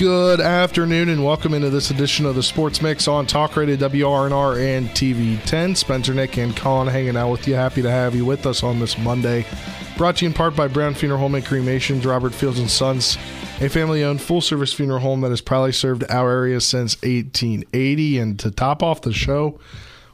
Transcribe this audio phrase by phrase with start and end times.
[0.00, 4.58] Good afternoon and welcome into this edition of the Sports Mix on Talk Radio WRNR
[4.58, 5.76] and TV10.
[5.76, 7.54] Spencer, Nick, and Colin hanging out with you.
[7.54, 9.44] Happy to have you with us on this Monday.
[9.98, 13.18] Brought to you in part by Brown Funeral Home and Cremations, Robert Fields and Sons,
[13.60, 18.18] a family-owned full-service funeral home that has proudly served our area since 1880.
[18.20, 19.60] And to top off the show,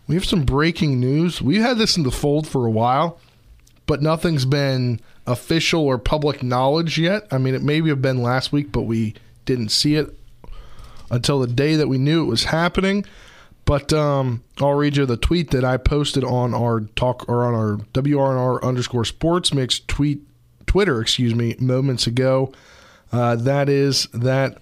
[0.08, 1.40] we have some breaking news.
[1.40, 3.20] We've had this in the fold for a while,
[3.86, 7.28] but nothing's been official or public knowledge yet.
[7.30, 9.14] I mean, it maybe have been last week, but we
[9.46, 10.14] didn't see it
[11.10, 13.04] until the day that we knew it was happening.
[13.64, 17.54] But um, I'll read you the tweet that I posted on our talk or on
[17.54, 20.22] our WRNR underscore sports mix tweet
[20.66, 22.52] Twitter, excuse me, moments ago.
[23.10, 24.58] Uh, that is that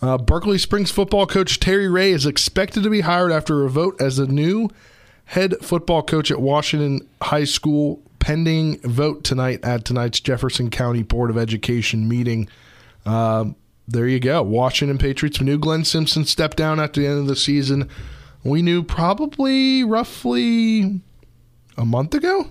[0.00, 4.00] uh, Berkeley Springs football coach Terry Ray is expected to be hired after a vote
[4.00, 4.68] as the new
[5.26, 11.30] head football coach at Washington High School, pending vote tonight at tonight's Jefferson County Board
[11.30, 12.48] of Education meeting.
[13.04, 13.56] Um,
[13.88, 14.42] there you go.
[14.42, 15.40] Washington Patriots.
[15.40, 17.88] We knew Glenn Simpson stepped down at the end of the season.
[18.44, 21.00] We knew probably roughly
[21.76, 22.50] a month ago.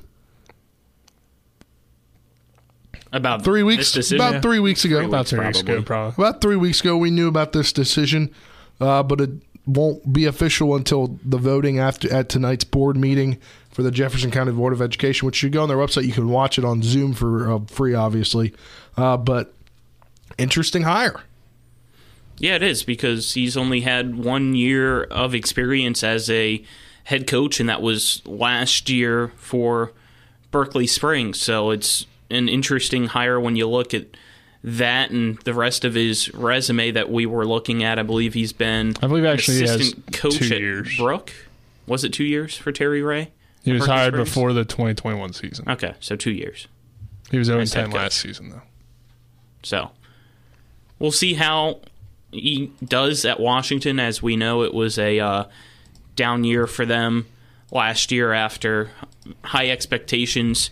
[3.13, 3.91] About three weeks.
[3.91, 4.25] this decision?
[4.25, 4.97] About three weeks ago.
[4.99, 5.85] Three About weeks, three weeks ago, probably.
[5.85, 6.23] probably.
[6.25, 8.33] About three weeks ago, we knew about this decision,
[8.79, 9.31] uh, but it
[9.65, 13.37] won't be official until the voting after at tonight's board meeting
[13.69, 15.25] for the Jefferson County Board of Education.
[15.25, 17.93] Which you go on their website, you can watch it on Zoom for uh, free,
[17.93, 18.53] obviously.
[18.95, 19.53] Uh, but
[20.37, 21.21] interesting hire.
[22.37, 26.63] Yeah, it is because he's only had one year of experience as a
[27.03, 29.91] head coach, and that was last year for
[30.49, 31.39] Berkeley Springs.
[31.39, 34.07] So it's an interesting hire when you look at
[34.63, 37.99] that and the rest of his resume that we were looking at.
[37.99, 40.97] I believe he's been I believe actually he has assistant coach two at years.
[40.97, 41.31] Brooke.
[41.87, 43.31] Was it two years for Terry Ray?
[43.63, 44.29] He was Berkeley hired Springs?
[44.29, 45.69] before the 2021 season.
[45.69, 46.67] Okay, so two years.
[47.29, 48.61] He was 0 As 10 last season, though.
[49.63, 49.91] So
[51.01, 51.79] we'll see how
[52.31, 53.99] he does at Washington.
[53.99, 55.45] As we know, it was a uh,
[56.15, 57.25] down year for them
[57.71, 58.91] last year after
[59.43, 60.69] high expectations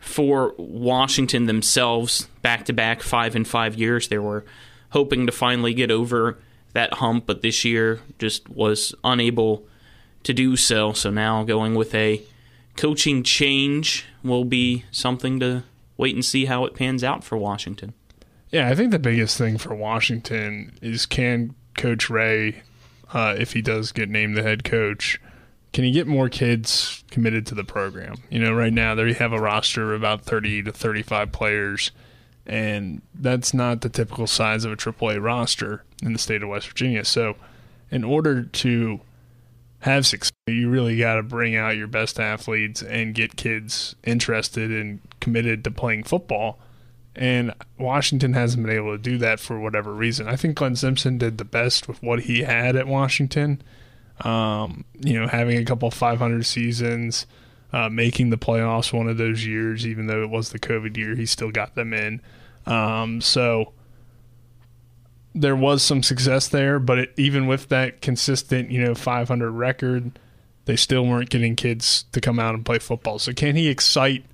[0.00, 2.28] for Washington themselves.
[2.40, 4.44] Back to back five and five years, they were
[4.90, 6.38] hoping to finally get over
[6.72, 9.66] that hump, but this year just was unable
[10.22, 10.92] to do so.
[10.92, 12.22] So now going with a
[12.76, 15.64] coaching change will be something to
[15.96, 17.92] wait and see how it pans out for Washington.
[18.50, 22.62] Yeah, I think the biggest thing for Washington is can Coach Ray,
[23.12, 25.20] uh, if he does get named the head coach,
[25.72, 28.16] can he get more kids committed to the program?
[28.30, 31.90] You know, right now they have a roster of about 30 to 35 players,
[32.46, 36.68] and that's not the typical size of a AAA roster in the state of West
[36.68, 37.04] Virginia.
[37.04, 37.36] So,
[37.90, 39.00] in order to
[39.80, 44.70] have success, you really got to bring out your best athletes and get kids interested
[44.70, 46.58] and committed to playing football.
[47.18, 50.28] And Washington hasn't been able to do that for whatever reason.
[50.28, 53.60] I think Glenn Simpson did the best with what he had at Washington.
[54.20, 57.26] Um, you know, having a couple 500 seasons,
[57.72, 61.16] uh, making the playoffs one of those years, even though it was the COVID year,
[61.16, 62.20] he still got them in.
[62.66, 63.72] Um, so
[65.34, 70.16] there was some success there, but it, even with that consistent, you know, 500 record,
[70.66, 73.18] they still weren't getting kids to come out and play football.
[73.18, 74.24] So can he excite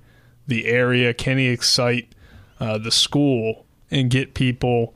[0.45, 1.15] the area?
[1.15, 2.11] Can he excite
[2.59, 4.95] uh, the school and get people,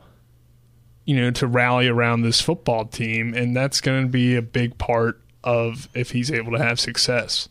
[1.05, 3.33] you know, to rally around this football team?
[3.33, 7.49] And that's going to be a big part of if he's able to have success.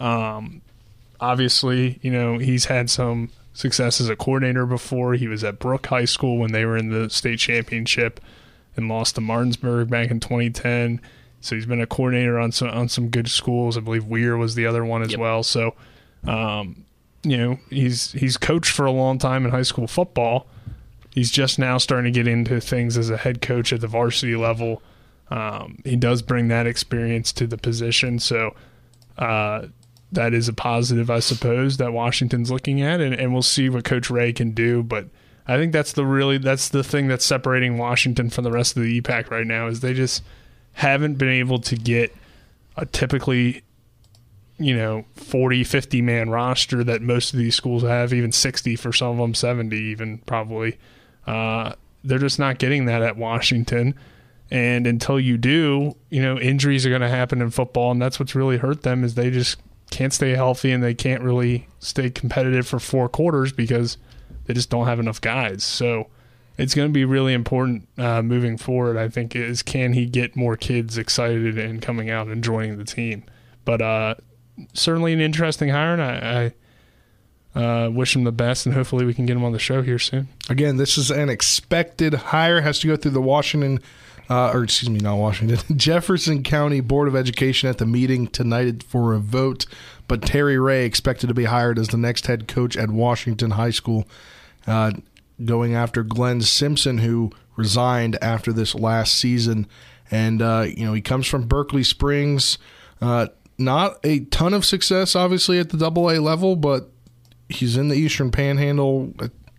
[0.00, 0.62] Um,
[1.20, 5.14] obviously, you know, he's had some success as a coordinator before.
[5.14, 8.20] He was at Brooke High School when they were in the state championship
[8.76, 11.00] and lost to Martinsburg back in 2010.
[11.40, 13.76] So he's been a coordinator on some on some good schools.
[13.76, 15.20] I believe Weir was the other one as Yep.
[15.20, 15.42] well.
[15.42, 15.74] So,
[16.24, 16.84] um,
[17.22, 20.46] you know, he's he's coached for a long time in high school football.
[21.12, 24.36] He's just now starting to get into things as a head coach at the varsity
[24.36, 24.82] level.
[25.30, 28.54] Um, he does bring that experience to the position, so
[29.18, 29.66] uh,
[30.12, 33.84] that is a positive, I suppose, that Washington's looking at, and, and we'll see what
[33.84, 34.82] Coach Ray can do.
[34.82, 35.08] But
[35.46, 38.82] I think that's the really that's the thing that's separating Washington from the rest of
[38.82, 40.22] the EPAC right now is they just
[40.74, 42.14] haven't been able to get
[42.76, 43.62] a typically
[44.58, 48.92] you know 40 50 man roster that most of these schools have even 60 for
[48.92, 50.78] some of them 70 even probably
[51.26, 51.72] uh,
[52.04, 53.94] they're just not getting that at washington
[54.50, 58.18] And until you do, you know, injuries are going to happen in football, and that's
[58.18, 59.58] what's really hurt them is they just
[59.90, 63.98] can't stay healthy and they can't really stay competitive for four quarters because
[64.46, 65.64] they just don't have enough guys.
[65.64, 66.08] So
[66.56, 68.96] it's going to be really important uh, moving forward.
[68.96, 72.84] I think is can he get more kids excited and coming out and joining the
[72.84, 73.24] team.
[73.66, 74.14] But uh,
[74.72, 76.52] certainly an interesting hire, and I,
[77.54, 79.82] I uh, wish him the best, and hopefully we can get him on the show
[79.82, 80.28] here soon.
[80.48, 82.60] Again, this is an expected hire.
[82.60, 83.80] Has to go through the Washington,
[84.30, 88.82] uh, or excuse me, not Washington, Jefferson County Board of Education at the meeting tonight
[88.82, 89.66] for a vote.
[90.06, 93.70] But Terry Ray expected to be hired as the next head coach at Washington High
[93.70, 94.06] School,
[94.66, 94.92] uh,
[95.44, 99.66] going after Glenn Simpson, who resigned after this last season.
[100.10, 102.56] And uh, you know he comes from Berkeley Springs.
[103.00, 103.28] Uh,
[103.58, 106.90] not a ton of success, obviously, at the double A level, but
[107.48, 109.12] he's in the Eastern Panhandle.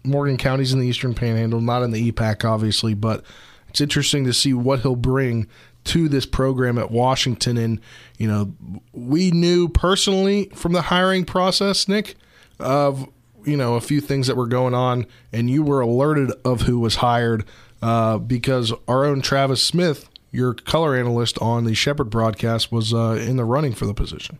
[0.03, 3.23] Morgan County's in the Eastern Panhandle, not in the EPAC, obviously, but
[3.67, 5.47] it's interesting to see what he'll bring
[5.85, 7.57] to this program at Washington.
[7.57, 7.81] And,
[8.17, 8.53] you know,
[8.93, 12.15] we knew personally from the hiring process, Nick,
[12.59, 13.07] of,
[13.45, 16.79] you know, a few things that were going on, and you were alerted of who
[16.79, 17.45] was hired
[17.81, 23.17] uh, because our own Travis Smith, your color analyst on the Shepherd broadcast, was uh,
[23.21, 24.37] in the running for the position.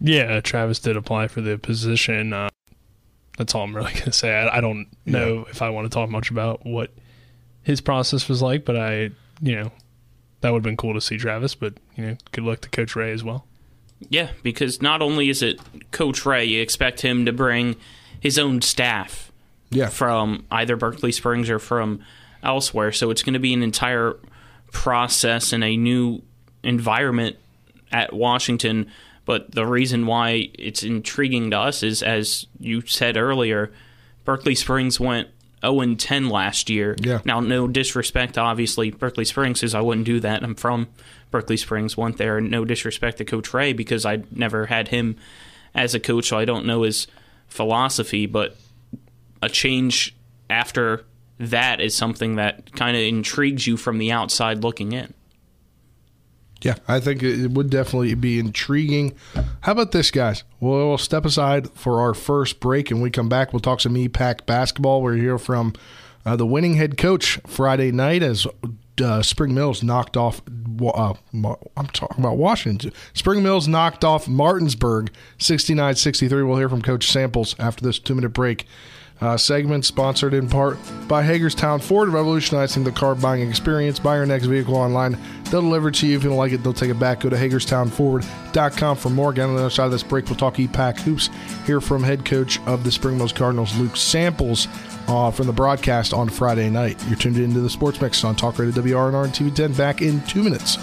[0.00, 2.32] Yeah, Travis did apply for the position.
[2.32, 2.48] Uh,
[3.38, 4.34] that's all I'm really going to say.
[4.34, 5.50] I, I don't know yeah.
[5.50, 6.90] if I want to talk much about what
[7.62, 9.10] his process was like, but I,
[9.40, 9.72] you know,
[10.40, 11.54] that would have been cool to see Travis.
[11.54, 13.46] But you know, good luck to Coach Ray as well.
[14.08, 15.60] Yeah, because not only is it
[15.92, 17.76] Coach Ray, you expect him to bring
[18.20, 19.30] his own staff.
[19.70, 19.88] Yeah.
[19.88, 22.04] From either Berkeley Springs or from
[22.42, 24.16] elsewhere, so it's going to be an entire
[24.72, 26.22] process and a new
[26.64, 27.36] environment
[27.92, 28.90] at Washington
[29.24, 33.72] but the reason why it's intriguing to us is, as you said earlier,
[34.24, 35.28] Berkeley Springs went
[35.64, 36.96] 0 10 last year.
[37.00, 37.20] Yeah.
[37.24, 40.42] Now, no disrespect, obviously, Berkeley Springs says I wouldn't do that.
[40.42, 40.88] I'm from
[41.30, 42.40] Berkeley Springs, went there.
[42.40, 45.16] No disrespect to Coach Ray because I never had him
[45.74, 47.06] as a coach, so I don't know his
[47.46, 48.26] philosophy.
[48.26, 48.56] But
[49.40, 50.16] a change
[50.50, 51.04] after
[51.50, 55.12] that is something that kind of intrigues you from the outside looking in.
[56.62, 59.16] Yeah, I think it would definitely be intriguing.
[59.62, 60.44] How about this, guys?
[60.60, 63.52] We'll, we'll step aside for our first break, and we come back.
[63.52, 65.02] We'll talk some EPAC basketball.
[65.02, 65.72] We're here from
[66.24, 68.46] uh, the winning head coach Friday night as
[69.02, 70.40] uh, Spring Mills knocked off.
[70.80, 72.92] Uh, I'm talking about Washington.
[73.12, 76.42] Spring Mills knocked off Martinsburg 69 63.
[76.44, 78.66] We'll hear from Coach Samples after this two minute break.
[79.22, 80.76] Uh, segment sponsored in part
[81.06, 84.00] by Hagerstown Ford, revolutionizing the car buying experience.
[84.00, 85.16] Buy your next vehicle online.
[85.44, 86.16] They'll deliver it to you.
[86.16, 87.20] If you don't like it, they'll take it back.
[87.20, 89.30] Go to HagerstownFord.com for more.
[89.30, 91.30] Again, on the other side of this break, we'll talk EPAC hoops.
[91.66, 94.66] Hear from head coach of the Spring Mills Cardinals, Luke Samples,
[95.06, 97.00] uh, from the broadcast on Friday night.
[97.06, 99.76] You're tuned into the Sports Mix on Talk Radio WRNR and TV10.
[99.76, 100.78] Back in two minutes.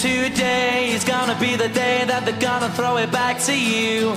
[0.00, 4.16] Today is gonna be the day that they're gonna throw it back to you.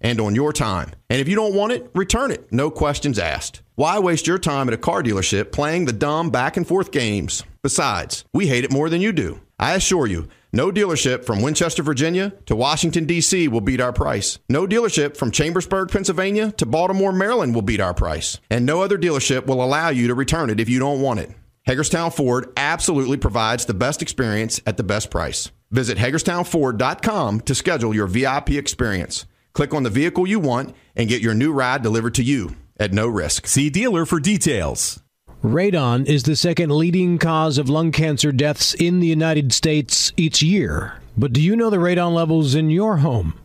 [0.00, 0.92] and on your time.
[1.08, 2.52] And if you don't want it, return it.
[2.52, 3.62] No questions asked.
[3.74, 7.42] Why waste your time at a car dealership playing the dumb back and forth games?
[7.62, 9.40] Besides, we hate it more than you do.
[9.58, 13.48] I assure you, no dealership from Winchester, Virginia to Washington, D.C.
[13.48, 14.38] will beat our price.
[14.48, 18.38] No dealership from Chambersburg, Pennsylvania to Baltimore, Maryland will beat our price.
[18.50, 21.30] And no other dealership will allow you to return it if you don't want it.
[21.64, 25.50] Hagerstown Ford absolutely provides the best experience at the best price.
[25.70, 29.26] Visit HagerstownFord.com to schedule your VIP experience.
[29.52, 32.92] Click on the vehicle you want and get your new ride delivered to you at
[32.92, 33.46] no risk.
[33.46, 35.00] See dealer for details.
[35.42, 40.42] Radon is the second leading cause of lung cancer deaths in the United States each
[40.42, 41.00] year.
[41.16, 43.40] But do you know the radon levels in your home?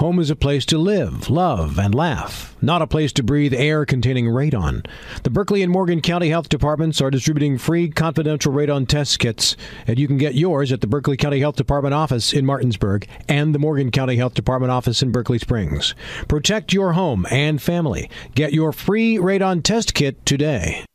[0.00, 3.84] Home is a place to live, love, and laugh, not a place to breathe air
[3.84, 4.86] containing radon.
[5.24, 9.98] The Berkeley and Morgan County Health Departments are distributing free confidential radon test kits, and
[9.98, 13.58] you can get yours at the Berkeley County Health Department office in Martinsburg and the
[13.58, 15.94] Morgan County Health Department office in Berkeley Springs.
[16.28, 18.08] Protect your home and family.
[18.34, 20.86] Get your free radon test kit today.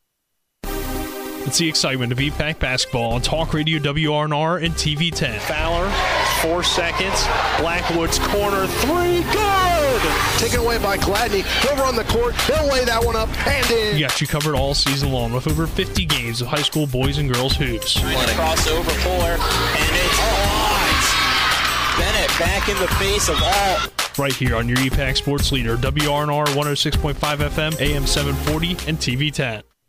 [1.46, 5.38] It's the excitement of EPAC basketball on Talk Radio WRNR and TV10.
[5.38, 5.88] Fowler,
[6.42, 7.24] four seconds.
[7.60, 10.02] Blackwood's corner three, good!
[10.40, 11.44] Taken away by Gladney.
[11.62, 12.34] He'll run the court.
[12.42, 13.94] He'll lay that one up and in.
[13.94, 17.20] We got you covered all season long with over 50 games of high school boys
[17.20, 17.94] and girls hoops.
[17.94, 21.26] Trying to cross over four, and it's hot.
[22.00, 24.24] Bennett back in the face of all.
[24.24, 29.62] Right here on your EPAC Sports Leader, WRNR 106.5 FM, AM 740, and TV 10.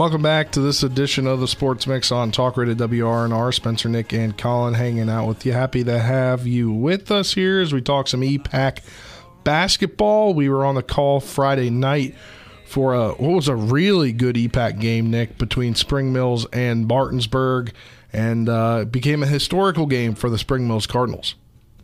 [0.00, 3.52] Welcome back to this edition of the Sports Mix on Talk Radio WRNR.
[3.52, 5.52] Spencer, Nick, and Colin hanging out with you.
[5.52, 8.78] Happy to have you with us here as we talk some EPAC
[9.44, 10.32] basketball.
[10.32, 12.14] We were on the call Friday night
[12.64, 17.74] for a what was a really good EPAC game, Nick, between Spring Mills and Martinsburg,
[18.10, 21.34] and uh, it became a historical game for the Spring Mills Cardinals.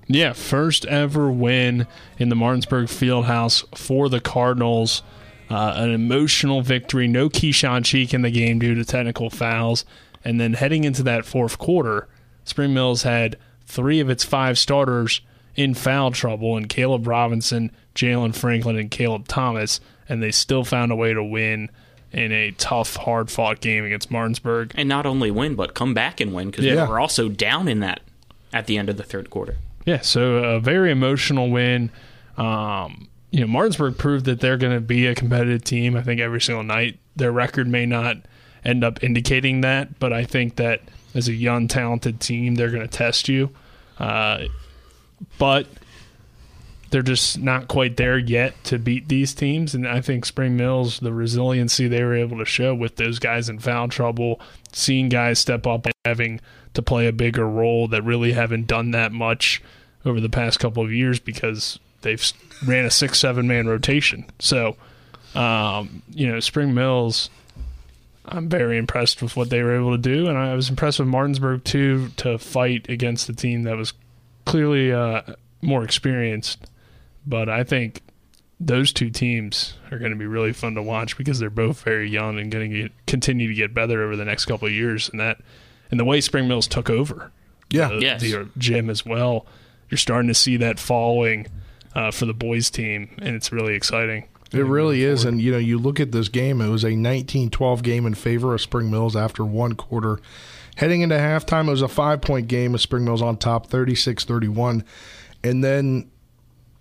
[0.07, 5.03] Yeah, first ever win in the Martinsburg Fieldhouse for the Cardinals.
[5.49, 7.07] Uh, an emotional victory.
[7.07, 9.85] No Keyshawn Cheek in the game due to technical fouls.
[10.25, 12.09] And then heading into that fourth quarter,
[12.45, 15.21] Spring Mills had three of its five starters
[15.55, 20.93] in foul trouble, and Caleb Robinson, Jalen Franklin, and Caleb Thomas, and they still found
[20.93, 21.71] a way to win
[22.13, 24.73] in a tough, hard fought game against Martinsburg.
[24.75, 26.75] And not only win, but come back and win because Yeah.
[26.85, 28.01] they were also down in that
[28.53, 29.57] at the end of the third quarter.
[29.85, 31.91] Yeah, so a very emotional win.
[32.37, 35.95] Um, you know, Martinsburg proved that they're going to be a competitive team.
[35.95, 36.99] I think every single night.
[37.17, 38.17] Their record may not
[38.65, 40.81] end up indicating that, but I think that
[41.15, 43.51] as a young, talented team, they're going to test you.
[43.99, 44.45] Uh,
[45.37, 45.67] but
[46.89, 49.75] they're just not quite there yet to beat these teams.
[49.75, 53.51] And I think Spring Mills, the resiliency they were able to show with those guys
[53.51, 54.41] in foul trouble,
[54.73, 56.41] seeing guys step up and having
[56.73, 59.63] to play a bigger role that really haven't done that much
[60.07, 62.33] over the past couple of years because they've
[62.67, 64.25] ran a six, seven man rotation.
[64.39, 64.77] So,
[65.35, 67.31] um, you know, Spring Mills.
[68.29, 71.07] I'm very impressed with what they were able to do, and I was impressed with
[71.07, 73.93] Martinsburg too to fight against a team that was
[74.45, 75.23] clearly uh,
[75.63, 76.69] more experienced.
[77.25, 78.03] But I think
[78.59, 82.11] those two teams are going to be really fun to watch because they're both very
[82.11, 85.09] young and going to continue to get better over the next couple of years.
[85.09, 85.39] And that,
[85.93, 87.31] and the way Spring Mills took over,
[87.71, 87.91] Yeah.
[87.91, 88.21] the, Yes.
[88.23, 89.47] the gym as well.
[89.89, 91.47] You're starting to see that following
[91.97, 94.29] uh, for the boys team, and it's really exciting.
[94.53, 95.25] It really is.
[95.25, 98.15] And, you know, you look at this game, it was a 19 12 game in
[98.15, 100.21] favor of Spring Mills after one quarter.
[100.77, 104.25] Heading into halftime, it was a five point game with Spring Mills on top 36
[104.25, 104.85] 31.
[105.43, 106.11] And then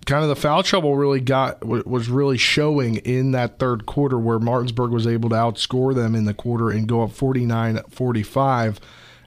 [0.06, 4.20] kind of the foul trouble really got w- was really showing in that third quarter
[4.20, 8.80] where Martinsburg was able to outscore them in the quarter and go up 49 45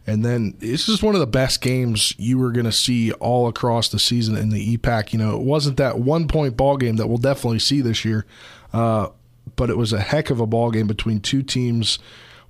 [0.09, 3.47] and then this is one of the best games you were going to see all
[3.47, 5.13] across the season in the EPAC.
[5.13, 8.25] You know, it wasn't that one point ball game that we'll definitely see this year,
[8.73, 9.09] uh,
[9.55, 11.99] but it was a heck of a ball game between two teams.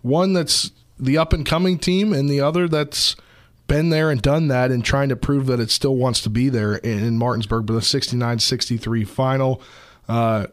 [0.02, 3.16] One that's the up and coming team, and the other that's
[3.66, 6.48] been there and done that and trying to prove that it still wants to be
[6.48, 7.66] there in, in Martinsburg.
[7.66, 9.60] But the 69 63 final.
[10.08, 10.46] Uh,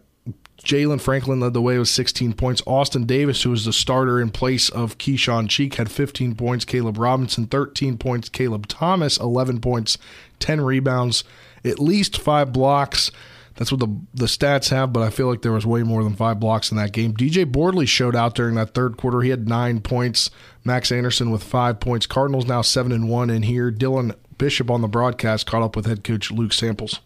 [0.64, 2.62] Jalen Franklin led the way with 16 points.
[2.66, 6.66] Austin Davis, who was the starter in place of Keyshawn Cheek, had 15 points.
[6.66, 8.30] Caleb Robinson, 13 points.
[8.30, 9.98] Caleb Thomas, 11 points,
[10.40, 11.24] 10 rebounds,
[11.64, 13.12] at least five blocks.
[13.56, 16.16] That's what the the stats have, but I feel like there was way more than
[16.16, 17.14] five blocks in that game.
[17.14, 19.22] DJ Boardley showed out during that third quarter.
[19.22, 20.30] He had nine points.
[20.66, 22.06] Max Anderson with five points.
[22.06, 23.72] Cardinals now seven and one in here.
[23.72, 27.00] Dylan Bishop on the broadcast caught up with head coach Luke Samples.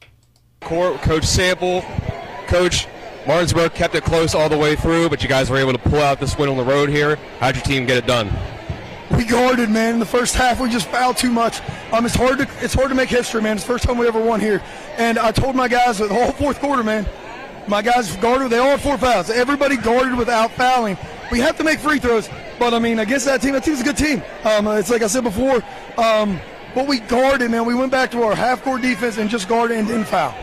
[0.62, 1.84] Coach Sample,
[2.48, 2.88] Coach
[3.30, 6.00] Martinsburg kept it close all the way through, but you guys were able to pull
[6.00, 7.18] out this win on the road here.
[7.40, 8.28] How'd your team get it done?
[9.16, 9.94] We guarded, man.
[9.94, 11.62] In the first half, we just fouled too much.
[11.94, 13.58] Um, it's hard to it's hard to make history, man.
[13.58, 14.64] It's the first time we ever won here.
[14.98, 17.08] And I told my guys the whole fourth quarter, man.
[17.68, 18.50] My guys guarded.
[18.50, 19.30] They all had four fouls.
[19.30, 20.98] Everybody guarded without fouling.
[21.32, 23.84] We have to make free throws, but I mean, against that team, that team's a
[23.84, 24.24] good team.
[24.44, 25.64] Um, it's like I said before.
[26.00, 26.40] Um,
[26.74, 27.68] but we guarded, man.
[27.68, 30.34] We went back to our half-court defense and just guarded and didn't foul.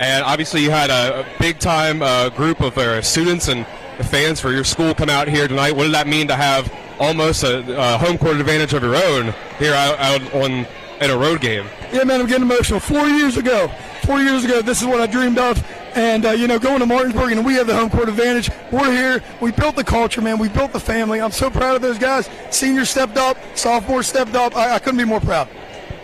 [0.00, 3.66] And obviously, you had a, a big time uh, group of uh, students and
[4.06, 5.74] fans for your school come out here tonight.
[5.74, 9.34] What did that mean to have almost a, a home court advantage of your own
[9.58, 10.66] here out, out on
[11.00, 11.66] in a road game?
[11.92, 12.80] Yeah, man, I'm getting emotional.
[12.80, 13.68] Four years ago,
[14.04, 15.64] four years ago, this is what I dreamed of.
[15.94, 18.50] And, uh, you know, going to Martinsburg and we have the home court advantage.
[18.70, 19.22] We're here.
[19.40, 20.38] We built the culture, man.
[20.38, 21.20] We built the family.
[21.20, 22.28] I'm so proud of those guys.
[22.50, 24.56] Senior stepped up, sophomore stepped up.
[24.56, 25.48] I, I couldn't be more proud.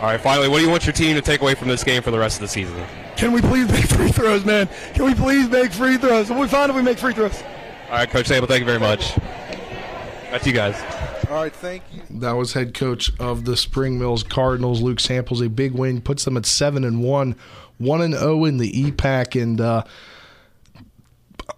[0.01, 2.03] All right, finally, what do you want your team to take away from this game
[2.03, 2.75] for the rest of the season?
[3.17, 4.69] Can we please make free throws, man?
[4.93, 6.29] Can we please make free throws?
[6.31, 7.43] We'll be fine if we make free throws.
[7.91, 9.15] All right, Coach Sable, thank you very much.
[10.31, 10.75] That's you guys.
[11.31, 12.03] All right, thank you.
[12.19, 15.41] That was head coach of the Spring Mills Cardinals, Luke Samples.
[15.41, 17.37] A big win puts them at seven and one,
[17.79, 19.85] one and zero in the EPAC, and uh,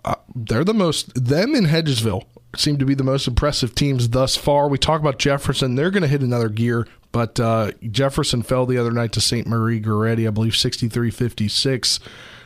[0.04, 2.24] uh, they're the most them in Hedgesville
[2.60, 4.68] seem to be the most impressive teams thus far.
[4.68, 8.78] We talk about Jefferson; they're going to hit another gear, but uh, Jefferson fell the
[8.78, 9.46] other night to St.
[9.46, 12.00] Maria Goretti, I believe, 63-56.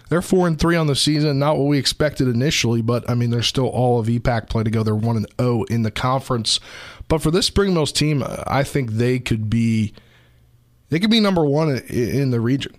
[0.09, 3.31] They're four and three on the season, not what we expected initially, but I mean,
[3.31, 4.83] they're still all of EPAC play to go.
[4.83, 6.59] They're one and zero in the conference,
[7.07, 9.95] but for this Spring Mills team, I think they could be
[10.89, 12.75] they could be number one in the region.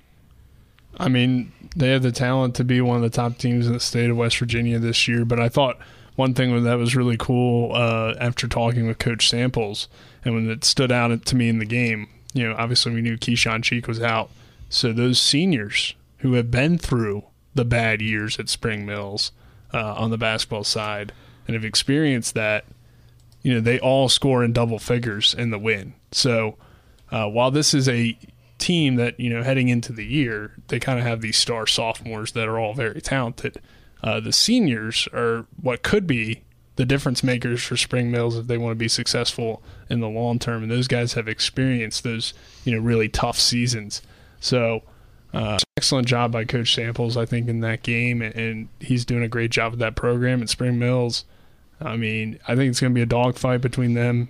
[1.00, 3.80] I mean, they have the talent to be one of the top teams in the
[3.80, 5.26] state of West Virginia this year.
[5.26, 5.80] But I thought
[6.16, 9.88] one thing that was really cool uh, after talking with Coach Samples
[10.24, 13.18] and when it stood out to me in the game, you know, obviously we knew
[13.18, 14.30] Keyshawn Cheek was out.
[14.70, 17.24] So those seniors who have been through
[17.56, 19.32] the bad years at Spring Mills
[19.74, 21.12] uh, on the basketball side
[21.48, 22.66] and have experienced that,
[23.42, 25.94] you know, they all score in double figures in the win.
[26.12, 26.58] So
[27.12, 28.18] uh, while this is a
[28.62, 32.34] team that you know heading into the year they kind of have these star sophomores
[32.34, 33.60] that are all very talented.
[34.04, 36.42] Uh, the seniors are what could be
[36.76, 40.40] the difference makers for Spring Mills if they want to be successful in the long
[40.40, 42.34] term, and those guys have experienced those
[42.66, 44.02] you know really tough seasons.
[44.40, 44.84] So.
[45.34, 49.30] Uh, excellent job by Coach Samples, I think, in that game, and, he's doing a
[49.30, 51.24] great job with that program at Spring Mills.
[51.80, 54.28] I mean, I think it's going to be a dogfight between them,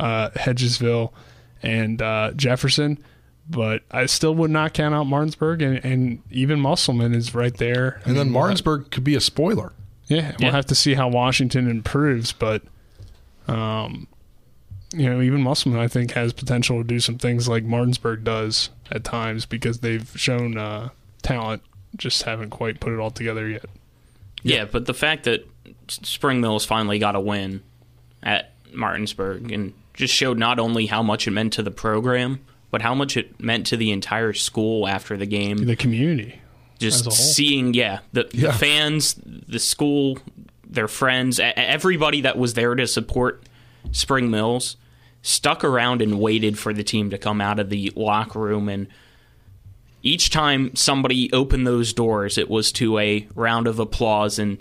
[0.00, 1.12] uh, Hedgesville,
[1.62, 2.98] and uh, Jefferson
[3.48, 8.00] but I still would not count out Martinsburg, and, and even Musselman is right there.
[8.04, 9.72] And then Martinsburg could be a spoiler.
[10.06, 12.62] Yeah, we'll have to see how Washington improves, but
[13.48, 14.06] um,
[14.92, 18.70] you know, even Musselman I think has potential to do some things like Martinsburg does
[18.90, 20.90] at times because they've shown uh,
[21.22, 21.62] talent,
[21.96, 23.66] just haven't quite put it all together yet.
[24.42, 25.46] Yeah, but the fact that
[25.88, 27.62] Spring Mills finally got a win
[28.22, 32.82] at Martinsburg and just showed not only how much it meant to the program but
[32.82, 36.40] how much it meant to the entire school after the game, the community,
[36.78, 38.48] just seeing, yeah the, yeah.
[38.48, 40.18] the fans, the school,
[40.68, 43.42] their friends, everybody that was there to support
[43.92, 44.76] Spring Mills
[45.22, 48.68] stuck around and waited for the team to come out of the locker room.
[48.68, 48.86] And
[50.02, 54.58] each time somebody opened those doors it was to a round of applause and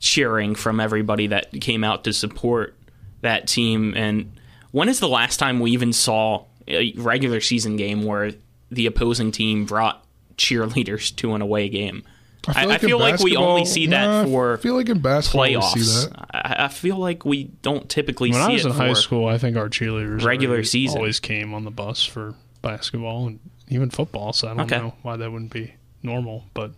[0.00, 2.76] cheering from everybody that came out to support
[3.22, 3.94] that team.
[3.96, 4.32] And
[4.72, 8.32] when is the last time we even saw a regular season game where
[8.70, 10.04] the opposing team brought
[10.36, 12.02] cheerleaders to an away game.
[12.46, 14.88] I feel like, I feel like we only see that nah, for I feel like
[14.90, 16.12] in basketball playoffs.
[16.30, 19.26] I, I, feel like we don't typically when see I was it in high school.
[19.26, 23.88] I think our cheerleaders regular season always came on the bus for basketball and even
[23.88, 24.34] football.
[24.34, 24.78] So I don't okay.
[24.78, 26.72] know why that wouldn't be normal, but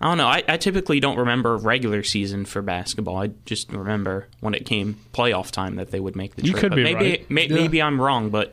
[0.00, 0.26] I don't know.
[0.26, 3.18] I, I, typically don't remember regular season for basketball.
[3.18, 6.60] I just remember when it came playoff time that they would make the you trip.
[6.60, 7.30] could but be maybe right.
[7.30, 7.54] may, yeah.
[7.54, 8.52] maybe I'm wrong, but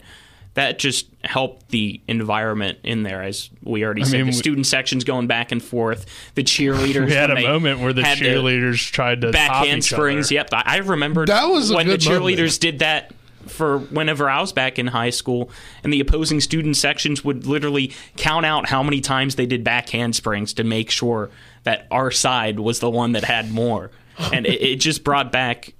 [0.59, 4.17] that just helped the environment in there, as we already I said.
[4.17, 7.05] mean, the we- student sections going back and forth, the cheerleaders.
[7.07, 10.31] we had a moment where the had to cheerleaders tried to back top handsprings.
[10.31, 12.23] Yep, I I remember That was when the good moment.
[12.39, 13.13] cheerleaders did that
[13.47, 15.49] for whenever I was back in high school,
[15.83, 19.89] and the opposing student sections would literally count out how many times they did back
[19.89, 21.29] handsprings to make sure
[21.63, 23.91] that our side was the one that had more,
[24.33, 25.73] and it, it just brought back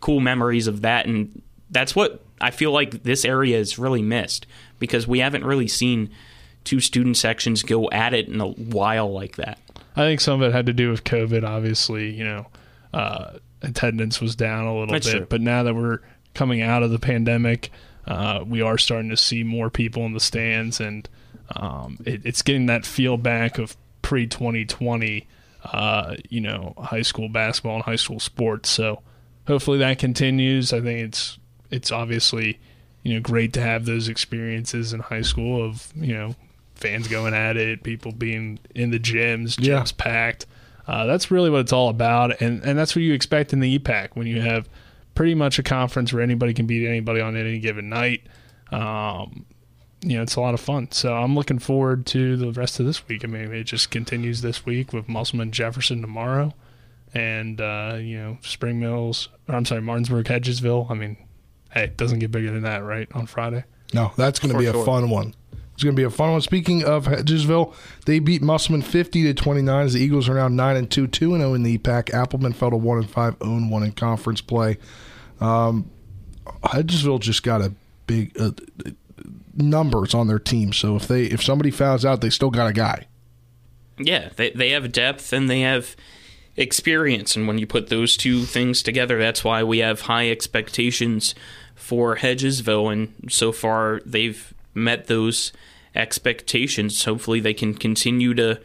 [0.00, 4.46] cool memories of that, and that's what I feel like this area is really missed
[4.78, 6.10] because we haven't really seen
[6.64, 9.58] two student sections go at it in a while like that.
[9.96, 11.44] I think some of it had to do with COVID.
[11.44, 12.46] Obviously, you know,
[12.94, 15.26] uh, attendance was down a little That's bit, true.
[15.28, 15.98] but now that we're
[16.34, 17.70] coming out of the pandemic,
[18.06, 21.08] uh, we are starting to see more people in the stands, and
[21.56, 25.26] um, it, it's getting that feel back of pre 2020,
[25.64, 28.70] uh, you know, high school basketball and high school sports.
[28.70, 29.02] So
[29.46, 30.72] hopefully that continues.
[30.72, 31.38] I think it's
[31.70, 32.58] it's obviously
[33.02, 36.34] you know great to have those experiences in high school of you know
[36.74, 39.84] fans going at it, people being in the gyms, gyms Yeah.
[39.98, 40.46] packed.
[40.86, 43.78] Uh, that's really what it's all about, and and that's what you expect in the
[43.78, 44.68] EPAC when you have
[45.14, 48.22] pretty much a conference where anybody can beat anybody on any given night.
[48.72, 49.44] Um,
[50.02, 50.90] you know, it's a lot of fun.
[50.92, 53.22] So I'm looking forward to the rest of this week.
[53.22, 56.54] I mean, it just continues this week with Musselman Jefferson tomorrow,
[57.12, 59.28] and uh, you know, Spring Mills.
[59.48, 60.90] Or I'm sorry, Martinsburg Hedgesville.
[60.90, 61.16] I mean,
[61.72, 63.08] hey, it doesn't get bigger than that, right?
[63.12, 63.64] On Friday.
[63.92, 64.84] No, that's going to For be a sure.
[64.84, 65.34] fun one.
[65.74, 66.40] It's going to be a fun one.
[66.42, 69.86] Speaking of Hedgesville, they beat Musselman fifty to twenty nine.
[69.86, 72.06] As the Eagles are now nine and two, two and zero in the pack.
[72.06, 74.76] Appleman fell to one and five, own one in conference play.
[75.40, 75.90] Um,
[76.64, 77.72] Hedgesville just got a
[78.06, 78.50] big uh,
[79.54, 80.72] numbers on their team.
[80.74, 83.06] So if they if somebody fouls out, they still got a guy.
[83.98, 85.96] Yeah, they they have depth and they have
[86.60, 91.34] experience, and when you put those two things together, that's why we have high expectations
[91.74, 95.52] for Hedgesville, and so far they've met those
[95.94, 97.04] expectations.
[97.04, 98.60] Hopefully, they can continue to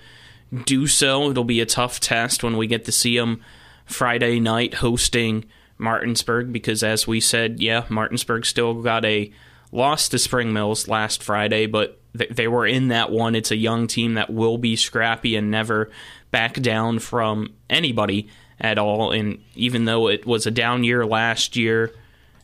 [0.66, 1.32] do so.
[1.32, 3.42] It'll be a tough test when we get to see them
[3.86, 5.46] Friday night hosting
[5.78, 9.32] Martinsburg because, as we said, yeah, Martinsburg still got a
[9.72, 13.36] loss to Spring Mills last Friday, but th- they were in that one.
[13.36, 15.92] It's a young team that will be scrappy and never
[16.32, 19.12] back down from anybody at all.
[19.12, 21.92] And even though it was a down year last year,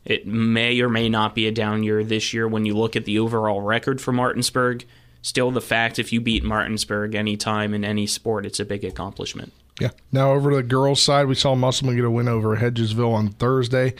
[0.05, 3.05] it may or may not be a down year this year when you look at
[3.05, 4.85] the overall record for Martinsburg.
[5.21, 9.53] Still, the fact if you beat Martinsburg anytime in any sport, it's a big accomplishment.
[9.79, 9.91] Yeah.
[10.11, 13.29] Now over to the girls' side, we saw Musselman get a win over Hedgesville on
[13.29, 13.93] Thursday.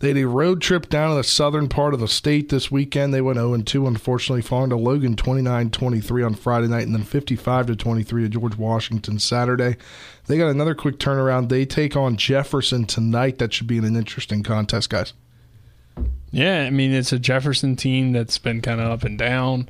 [0.00, 3.12] They had a road trip down to the southern part of the state this weekend.
[3.12, 7.02] They went 0 2, unfortunately, falling to Logan 29 23 on Friday night and then
[7.02, 9.76] 55 23 to George Washington Saturday.
[10.26, 11.48] They got another quick turnaround.
[11.48, 13.38] They take on Jefferson tonight.
[13.38, 15.14] That should be an interesting contest, guys.
[16.30, 19.68] Yeah, I mean, it's a Jefferson team that's been kind of up and down.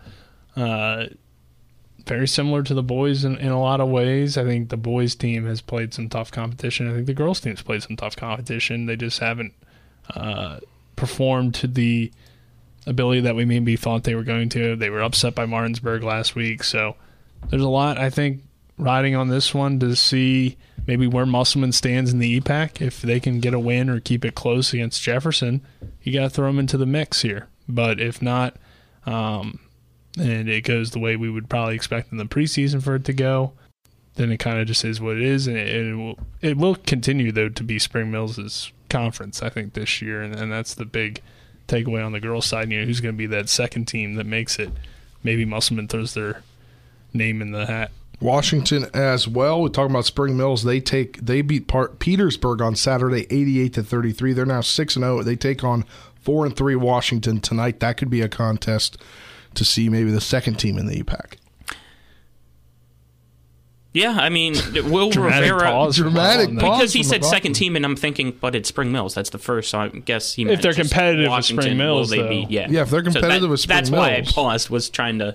[0.56, 1.06] Uh,
[2.04, 4.36] very similar to the boys in, in a lot of ways.
[4.36, 6.90] I think the boys team has played some tough competition.
[6.90, 8.86] I think the girls team's played some tough competition.
[8.86, 9.54] They just haven't
[10.96, 12.10] performed to the
[12.86, 14.76] ability that we maybe thought they were going to.
[14.76, 16.96] They were upset by Martinsburg last week, so
[17.50, 18.42] there's a lot I think
[18.78, 22.80] riding on this one to see maybe where Musselman stands in the EPAC.
[22.80, 25.60] If they can get a win or keep it close against Jefferson,
[26.02, 27.48] you got to throw them into the mix here.
[27.68, 28.56] But if not,
[29.04, 29.60] um,
[30.18, 33.12] and it goes the way we would probably expect in the preseason for it to
[33.12, 33.52] go,
[34.14, 36.74] then it kind of just is what it is, and it, it, will it will
[36.74, 40.84] continue though to be Spring Mills's conference, I think, this year, and, and that's the
[40.84, 41.20] big
[41.66, 42.70] takeaway on the girls' side.
[42.70, 44.70] You know, who's going to be that second team that makes it?
[45.22, 46.42] Maybe Musselman throws their
[47.12, 47.90] name in the hat.
[48.20, 49.62] Washington as well.
[49.62, 50.64] We're talking about Spring Mills.
[50.64, 54.32] They take they beat Part- Petersburg on Saturday, eighty-eight to thirty-three.
[54.32, 55.22] They're now six and zero.
[55.22, 55.84] They take on
[56.20, 57.80] four and three Washington tonight.
[57.80, 58.98] That could be a contest
[59.54, 61.34] to see maybe the second team in the EPAC.
[63.98, 64.54] Yeah, I mean,
[64.90, 65.70] Will Dramatic Rivera.
[65.70, 69.14] pause Dramatic pause Because he said second team, and I'm thinking, but it's Spring Mills.
[69.14, 69.70] That's the first.
[69.70, 70.44] So I guess he.
[70.44, 72.46] meant they're just competitive with Washington, Spring Mills, will they though.
[72.46, 72.52] be?
[72.54, 74.70] Yeah, Yeah, if they're So competitive that- with Spring that's why I paused.
[74.70, 75.34] Was trying to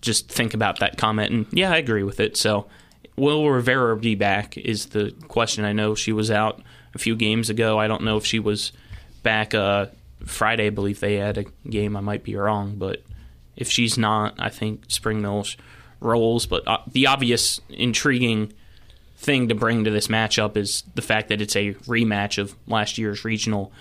[0.00, 2.36] just think about that comment, and yeah, I agree with it.
[2.36, 2.66] So,
[3.16, 4.56] will Rivera be back?
[4.58, 5.64] Is the question.
[5.64, 6.60] I know she was out
[6.94, 7.78] a few games ago.
[7.78, 8.72] I don't know if she was
[9.22, 9.86] back uh,
[10.26, 10.66] Friday.
[10.66, 11.96] I believe they had a game.
[11.96, 13.02] I might be wrong, but
[13.56, 15.56] if she's not, I think Spring Mills
[16.04, 16.46] rolls.
[16.46, 18.52] But uh, the obvious, intriguing
[19.16, 22.98] thing to bring to this matchup is the fact that it's a rematch of last
[22.98, 23.72] year's regional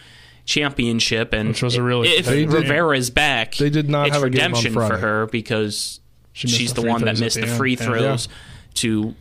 [0.46, 4.16] championship, and Which was a really if They did- Rivera's back, They did not it's
[4.16, 6.00] have a redemption for her because
[6.34, 7.86] She she's the the one that missed the the free Yeah.
[7.86, 8.28] throws
[8.76, 9.16] to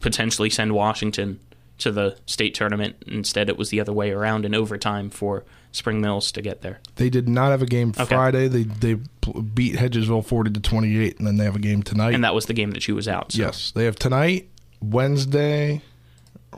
[0.00, 1.40] potentially send Washington
[1.78, 2.96] to the state tournament.
[3.06, 6.78] Instead, it was the other way around in overtime for Spring Mills to get there.
[6.96, 8.04] They did not have a game Okay.
[8.04, 8.46] Friday.
[8.48, 12.14] They they beat Hedgesville forty to twenty-eight, and then they have a game tonight.
[12.14, 13.32] And that was the game that she was out.
[13.32, 13.42] So.
[13.42, 14.48] Yes, they have tonight,
[14.80, 15.82] Wednesday.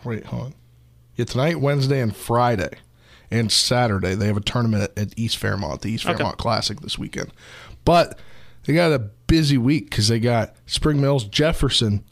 [0.04, 0.54] Wait, hold on.
[1.14, 2.72] Yeah, tonight, Wednesday, and Friday,
[3.30, 6.16] and Saturday they have a tournament at, East Fairmont, the East Okay.
[6.18, 7.32] Fairmont Classic this weekend.
[7.86, 8.18] But
[8.64, 12.04] they got a busy week because they got Spring Mills, Jefferson.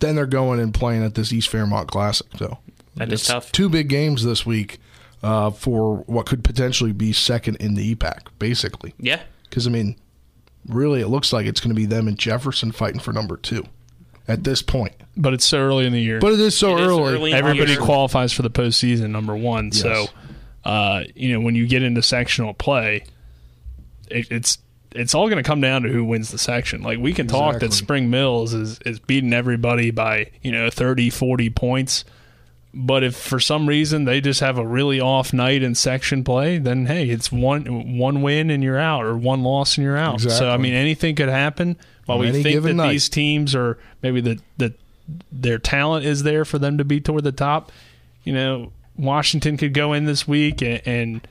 [0.00, 2.26] Then they're going and playing at this East Fairmont Classic.
[2.38, 2.58] So
[2.96, 3.52] That is tough.
[3.52, 4.78] Two big games this week
[5.22, 8.94] uh, for what could potentially be second in the EPAC, basically.
[8.98, 9.20] Yeah.
[9.44, 9.96] Because I mean,
[10.66, 13.66] really, it looks like it's going to be them and Jefferson fighting for number two
[14.26, 14.94] at this point.
[15.16, 16.18] But it's so early in the year.
[16.20, 17.14] But it is so It is early.
[17.14, 17.80] early Everybody year.
[17.80, 19.72] qualifies for the postseason, number one.
[19.72, 20.06] So,
[20.64, 23.04] uh, you know, when you get into sectional play,
[24.08, 24.58] it, it's
[24.92, 26.82] it's all going to come down to who wins the section.
[26.82, 31.10] Like we can talk that Spring Mills is is beating everybody by you know 30,
[31.10, 32.04] 40 points.
[32.72, 36.58] But if for some reason they just have a really off night in section play,
[36.58, 40.20] then hey, it's one one win and you're out, or one loss and you're out.
[40.20, 41.76] So I mean, anything could happen.
[42.06, 42.90] While On we think that night.
[42.92, 44.74] these teams are maybe that the
[45.32, 47.72] their talent is there for them to be toward the top.
[48.22, 51.28] You know, Washington could go in this week and, and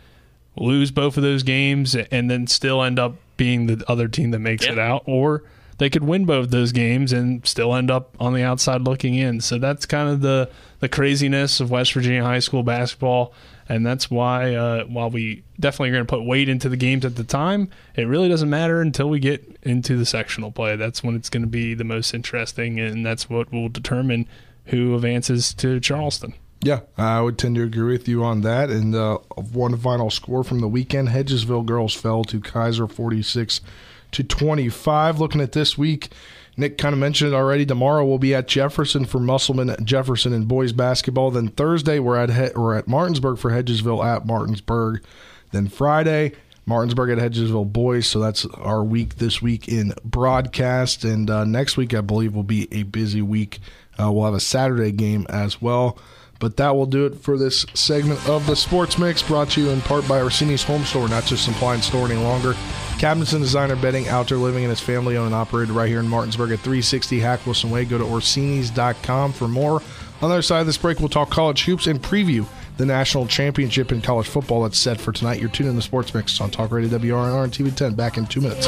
[0.58, 4.40] lose both of those games and then still end up being the other team that
[4.40, 5.44] makes it out, or
[5.80, 9.40] they could win both those games and still end up on the outside looking in.
[9.40, 13.34] So that's kind of the the craziness of West Virginia high school basketball,
[13.68, 17.06] and that's why uh, while we definitely are going to put weight into the games
[17.06, 20.76] at the time, it really doesn't matter until we get into the sectional play.
[20.76, 24.28] That's when it's going to be the most interesting, and that's what will determine
[24.66, 26.34] who advances to Charleston.
[26.62, 28.70] Yeah, I would tend to agree with you on that.
[28.70, 29.20] And uh,
[29.54, 33.62] one final score from the weekend: Hedgesville girls fell to Keyser forty-six
[34.12, 35.20] to twenty-five.
[35.20, 36.10] Looking at this week,
[36.58, 37.66] Nick kind of mentioned it already.
[37.66, 41.32] Tomorrow we'll be at Jefferson for Musselman Jefferson and boys basketball.
[41.32, 45.02] Then Thursday we're at he- we're at Martinsburg for Hedgesville at Martinsburg.
[45.52, 46.34] Then Friday.
[46.66, 51.04] Martinsburg at Hedgesville boys, so that's our week this week in broadcast.
[51.04, 53.58] And uh, next week, I believe, will be a busy week.
[54.00, 55.98] Uh, we'll have a Saturday game as well.
[56.40, 59.70] But that will do it for this segment of the Sports Mix, brought to you
[59.70, 62.56] in part by Orsini's Home Store, not just supply and store any longer.
[62.98, 66.08] Cabinets and designer bedding, outdoor living, and is family owned and operated right here in
[66.08, 67.84] Martinsburg at 360 Hack Wilson Way.
[67.86, 69.82] Go to Orsini's.com for more.
[70.22, 72.46] On the other side of this break, we'll talk college hoops and preview
[72.78, 75.40] the national championship in college football that's set for tonight.
[75.40, 77.96] You're tuned in the Sports Mix on Talk Radio WRNR and TV 10.
[77.96, 78.68] Back in two minutes.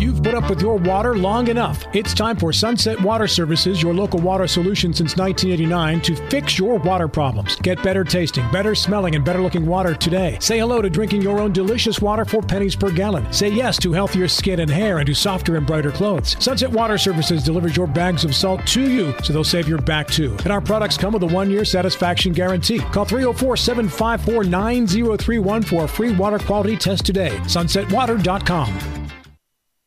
[0.00, 1.84] You've put up with your water long enough.
[1.92, 6.78] It's time for Sunset Water Services, your local water solution since 1989, to fix your
[6.78, 7.56] water problems.
[7.56, 10.36] Get better tasting, better smelling, and better looking water today.
[10.40, 13.32] Say hello to drinking your own delicious water for pennies per gallon.
[13.32, 16.36] Say yes to healthier skin and hair and to softer and brighter clothes.
[16.42, 20.08] Sunset Water Services delivers your bags of salt to you, so they'll save your back
[20.08, 20.36] too.
[20.44, 22.78] And our products come with a one year satisfaction guarantee.
[22.78, 27.30] Call 304 754 9031 for a free water quality test today.
[27.44, 29.04] SunsetWater.com.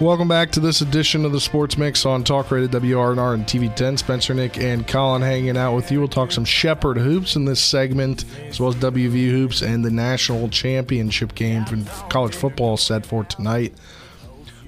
[0.00, 3.72] Welcome back to this edition of the Sports Mix on Talk Radio WRNR and TV
[3.76, 3.98] 10.
[3.98, 5.98] Spencer, Nick, and Colin hanging out with you.
[5.98, 9.90] We'll talk some Shepherd hoops in this segment, as well as WV hoops and the
[9.90, 11.76] national championship game for
[12.08, 13.74] college football set for tonight.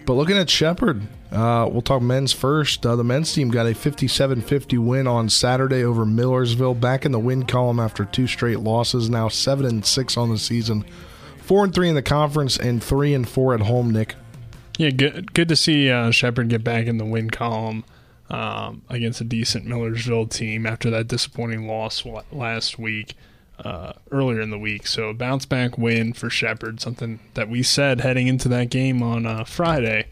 [0.04, 2.84] But looking at Shepherd, uh, we'll talk men's first.
[2.84, 7.12] Uh, the men's team got a 57 50 win on Saturday over Millersville, back in
[7.12, 10.84] the win column after two straight losses, now 7 and 6 on the season.
[11.38, 14.14] 4 and 3 in the conference, and 3 and 4 at home, Nick.
[14.82, 15.32] Yeah, good.
[15.32, 17.84] Good to see uh, Shepherd get back in the win column
[18.28, 23.14] um, against a decent Millersville team after that disappointing loss last week,
[23.64, 24.88] uh, earlier in the week.
[24.88, 29.04] So a bounce back win for Shepherd, something that we said heading into that game
[29.04, 30.08] on uh, Friday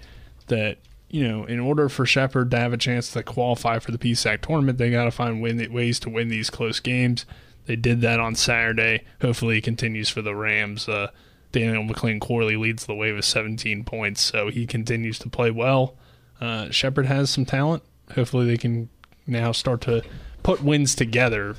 [0.47, 0.79] that
[1.09, 4.41] you know, in order for Shepherd to have a chance to qualify for the PSAC
[4.41, 7.27] tournament, they got to find win, ways to win these close games.
[7.67, 9.03] They did that on Saturday.
[9.21, 10.89] Hopefully, it continues for the Rams.
[10.89, 11.11] Uh,
[11.53, 15.97] Daniel McLean Corley leads the way with 17 points, so he continues to play well.
[16.41, 17.83] Uh, Shepherd has some talent.
[18.15, 18.89] Hopefully, they can
[19.27, 20.03] now start to
[20.43, 21.57] put wins together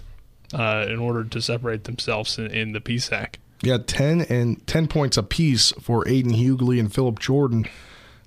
[0.54, 3.36] uh, in order to separate themselves in, in the PSAC.
[3.64, 7.66] Yeah, 10 and 10 points apiece for Aiden Hughley and Philip Jordan.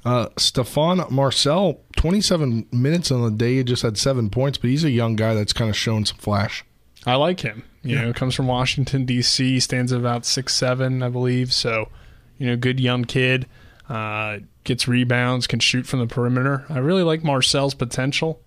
[0.04, 4.84] Uh, Stefan Marcel, 27 minutes on the day, he just had seven points, but he's
[4.84, 6.64] a young guy that's kind of shown some flash.
[7.06, 7.64] I like him.
[7.84, 8.04] You yeah.
[8.06, 11.52] know, comes from Washington D.C., stands at about six seven, I believe.
[11.52, 11.90] So,
[12.38, 13.46] you know, good young kid.
[13.88, 16.64] Uh, gets rebounds, can shoot from the perimeter.
[16.70, 18.40] I really like Marcel's potential.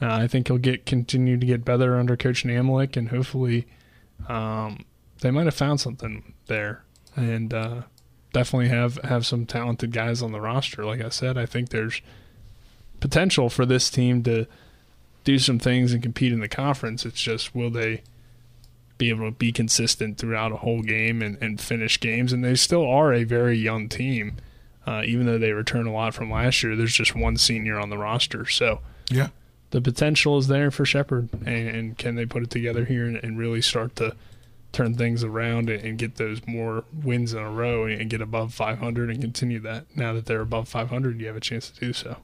[0.00, 3.66] Uh, I think he'll get continue to get better under Coach Namolik, and hopefully,
[4.28, 4.84] um,
[5.20, 6.84] they might have found something there,
[7.16, 7.82] and uh,
[8.32, 10.84] definitely have have some talented guys on the roster.
[10.84, 12.02] Like I said, I think there's
[13.00, 14.46] potential for this team to
[15.24, 17.06] do some things and compete in the conference.
[17.06, 18.02] It's just will they
[19.02, 22.32] be able to be consistent throughout a whole game and, and finish games?
[22.32, 24.36] And they still are a very young team,
[24.86, 26.76] uh, even though they return a lot from last year.
[26.76, 29.28] There's just one senior on the roster, so yeah,
[29.70, 31.30] the potential is there for Shepherd.
[31.44, 34.14] And, and can they put it together here and, and really start to
[34.72, 38.20] turn things around and, and get those more wins in a row and, and get
[38.20, 39.84] above 500 and continue that.
[39.96, 42.16] Now that they're above 500, you have a chance to do so.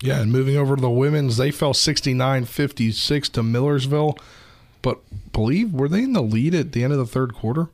[0.00, 4.18] Yeah, and moving over to the women's, they fell 69-56 to Millersville.
[4.82, 5.00] But
[5.32, 7.70] believe were they in the lead at the end of the third quarter?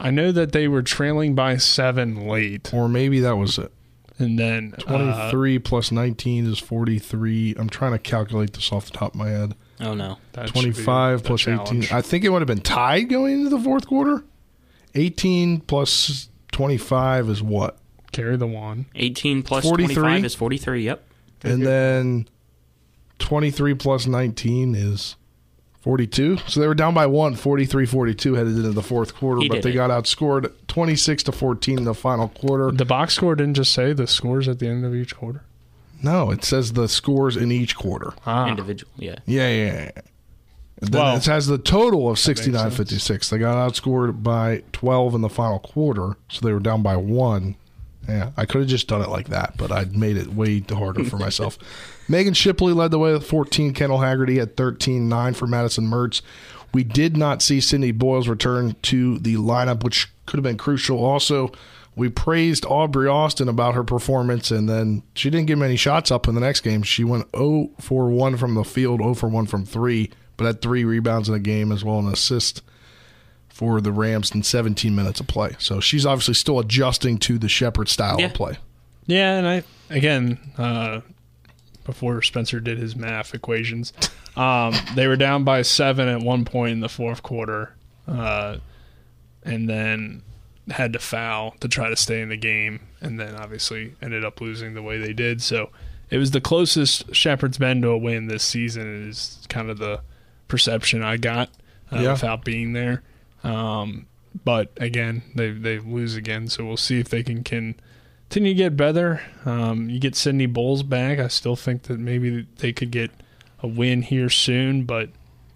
[0.00, 3.72] I know that they were trailing by seven late, or maybe that was it.
[4.18, 7.54] And then uh, 23 plus 19 is 43.
[7.56, 9.54] I'm trying to calculate this off the top of my head.
[9.80, 10.18] Oh no.
[10.32, 11.86] 25 plus the 18.
[11.92, 14.24] I think it would have been tied going into the fourth quarter.
[14.94, 17.78] 18 plus 25 is what?
[18.10, 18.86] Carry the one.
[18.96, 19.94] 18 plus 43?
[19.94, 20.82] 25 is 43.
[20.84, 21.04] Yep.
[21.44, 22.28] And then
[23.20, 25.14] 23 plus 19 is
[25.88, 26.36] 42.
[26.48, 29.62] So they were down by one, 43 42 headed into the fourth quarter, He but
[29.62, 29.72] they it.
[29.72, 32.70] got outscored 26 to 14 in the final quarter.
[32.70, 35.44] The box score didn't just say the scores at the end of each quarter.
[36.02, 38.12] No, it says the scores in each quarter.
[38.26, 38.48] Ah.
[38.50, 38.92] Individual.
[38.98, 39.16] Yeah.
[39.24, 39.64] Yeah, yeah,
[39.96, 40.02] yeah.
[40.82, 43.30] Then Well, it has the total of makes 69 56.
[43.30, 47.56] They got outscored by 12 in the final quarter, so they were down by one.
[48.08, 51.04] Yeah, I could have just done it like that, but I made it way harder
[51.04, 51.58] for myself.
[52.08, 53.74] Megan Shipley led the way with 14.
[53.74, 56.22] Kendall Haggerty had 13, 9 for Madison Mertz.
[56.72, 61.04] We did not see Cindy Boyles return to the lineup, which could have been crucial.
[61.04, 61.52] Also,
[61.96, 66.28] we praised Aubrey Austin about her performance, and then she didn't get many shots up
[66.28, 66.82] in the next game.
[66.82, 70.62] She went 0 for 1 from the field, 0 for 1 from 3, but had
[70.62, 72.62] three rebounds in the game as well an assist
[73.58, 75.56] for the Rams in 17 minutes of play.
[75.58, 78.56] So she's obviously still adjusting to the Shepherd style of play.
[79.06, 81.00] Yeah, and I again uh,
[81.84, 83.92] before Spencer did his math equations,
[84.36, 87.74] um, they were down by seven at one point in the fourth quarter,
[88.06, 88.58] uh,
[89.42, 90.22] and then
[90.70, 94.40] had to foul to try to stay in the game, and then obviously ended up
[94.40, 95.42] losing the way they did.
[95.42, 95.70] So
[96.10, 99.08] it was the closest Shepherd's been to a win this season.
[99.08, 100.00] Is kind of the
[100.46, 101.50] perception I got
[101.92, 102.12] uh, Yeah.
[102.12, 103.02] without being there.
[103.44, 104.06] Um,
[104.44, 107.74] but again, they they lose again, so we'll see if they can can
[108.28, 109.22] continue to get better.
[109.44, 111.18] Um, you get Sydney Bowles back.
[111.18, 113.10] I still think that maybe they could get
[113.62, 115.08] a win here soon, but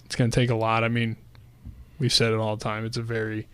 [0.04, 0.84] it's going to take a lot.
[0.84, 1.16] I mean,
[1.98, 2.84] we've said it all the time.
[2.84, 3.46] It's a very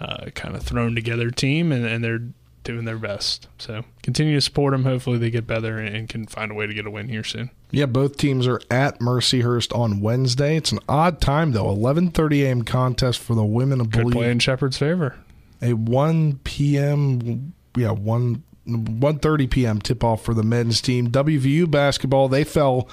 [0.00, 2.22] uh, kind of thrown together team, and, and they're
[2.62, 3.48] doing their best.
[3.58, 4.84] So continue to support them.
[4.84, 7.24] Hopefully, they get better and, and can find a way to get a win here
[7.24, 7.50] soon.
[7.74, 10.56] Yeah, both teams are at Mercyhurst on Wednesday.
[10.56, 11.66] It's an odd time though.
[11.66, 12.62] 11:30 a.m.
[12.62, 13.80] contest for the women.
[13.80, 15.16] of Could believe play in Shepherd's favor.
[15.62, 17.52] a 1 p.m.
[17.76, 19.80] yeah 1 1:30 p.m.
[19.80, 21.10] tip off for the men's team.
[21.10, 22.88] WVU basketball they fell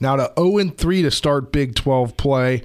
[0.00, 2.62] now to 0 and 3 to start Big 12 play.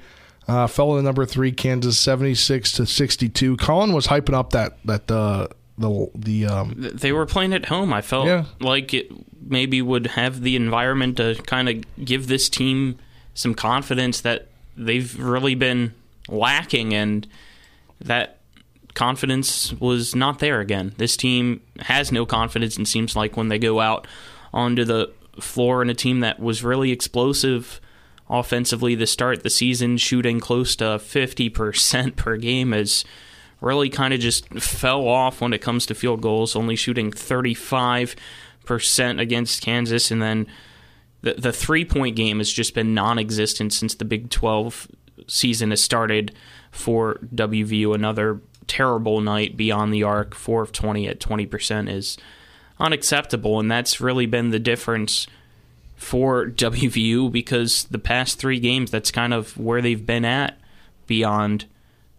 [0.47, 3.57] Uh, fell to number three Kansas 76 to 62.
[3.57, 5.47] Colin was hyping up that that uh,
[5.77, 7.93] the the um, They were playing at home.
[7.93, 8.45] I felt Yeah.
[8.59, 9.11] like it
[9.49, 12.97] maybe would have the environment to kind of give this team
[13.33, 15.93] some confidence that they've really been
[16.27, 17.27] lacking, and
[18.01, 18.39] that
[18.93, 20.93] confidence was not there again.
[20.97, 24.07] This team has no confidence, and seems like when they go out
[24.53, 27.79] onto the floor in a team that was really explosive
[28.29, 33.05] offensively to start the season, shooting close to 50% per game, is
[33.61, 38.15] really kind of just fell off when it comes to field goals, only shooting 35%
[39.19, 40.11] against Kansas.
[40.11, 40.47] And then
[41.21, 44.87] the, the three point game has just been non existent since the Big 12
[45.27, 46.33] season has started
[46.71, 47.95] for WVU.
[47.95, 52.17] Another terrible night beyond the arc, 4 of 20 at 20% is
[52.79, 53.59] unacceptable.
[53.59, 55.25] And that's really been the difference
[55.95, 60.59] for WVU because the past three games, that's kind of where they've been at
[61.07, 61.65] beyond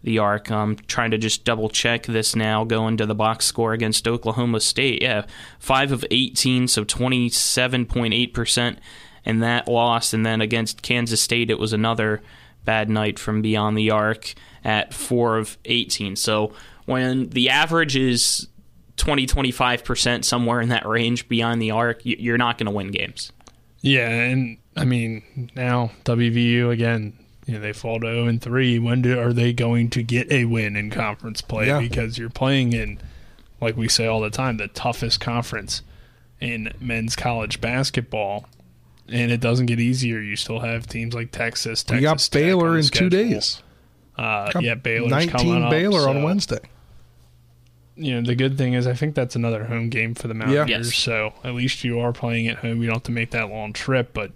[0.02, 0.50] the arc.
[0.50, 4.60] I'm trying to just double check this now, going to the box score against Oklahoma
[4.60, 5.02] State.
[5.02, 5.26] Yeah,
[5.58, 8.76] 5 of 18, so 27.8%,
[9.24, 10.14] and that lost.
[10.14, 12.22] And then against Kansas State, it was another
[12.64, 14.34] bad night from beyond the arc
[14.64, 16.16] at 4 of 18.
[16.16, 16.52] So
[16.84, 18.48] when the average is
[18.96, 23.32] 20 25% somewhere in that range beyond the arc, you're not going to win games.
[23.80, 27.16] Yeah, and I mean now WVU again.
[27.48, 28.78] You know, they fall to zero and three.
[28.78, 31.68] When do, are they going to get a win in conference play?
[31.68, 31.80] Yeah.
[31.80, 33.00] Because you're playing in,
[33.58, 35.80] like we say all the time, the toughest conference
[36.40, 38.46] in men's college basketball,
[39.08, 40.20] and it doesn't get easier.
[40.20, 41.82] You still have teams like Texas.
[41.82, 43.08] Texas we got Tech Baylor in schedule.
[43.08, 43.62] two days.
[44.18, 46.60] Uh, yeah, Baylor's 19 coming up, Baylor on Wednesday.
[47.96, 50.88] you know, the good thing is I think that's another home game for the Mountaineers.
[50.88, 50.94] Yes.
[50.94, 52.82] So at least you are playing at home.
[52.82, 54.12] You don't have to make that long trip.
[54.12, 54.32] But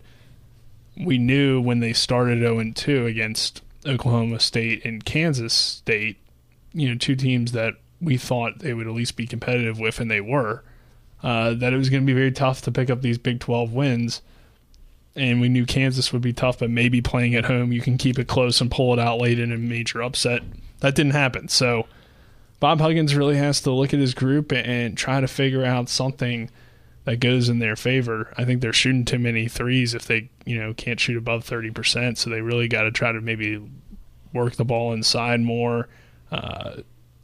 [0.96, 6.18] we knew when they started 0 2 against Oklahoma State and Kansas State,
[6.72, 10.10] you know, two teams that we thought they would at least be competitive with, and
[10.10, 10.62] they were,
[11.22, 13.72] uh, that it was going to be very tough to pick up these Big 12
[13.72, 14.22] wins.
[15.14, 18.18] And we knew Kansas would be tough, but maybe playing at home, you can keep
[18.18, 20.42] it close and pull it out late in a major upset.
[20.80, 21.48] That didn't happen.
[21.48, 21.86] So
[22.60, 26.48] Bob Huggins really has to look at his group and try to figure out something
[27.04, 28.32] that goes in their favor.
[28.36, 32.16] I think they're shooting too many threes if they, you know, can't shoot above 30%.
[32.16, 33.60] So they really got to try to maybe
[34.32, 35.88] work the ball inside more,
[36.30, 36.76] uh,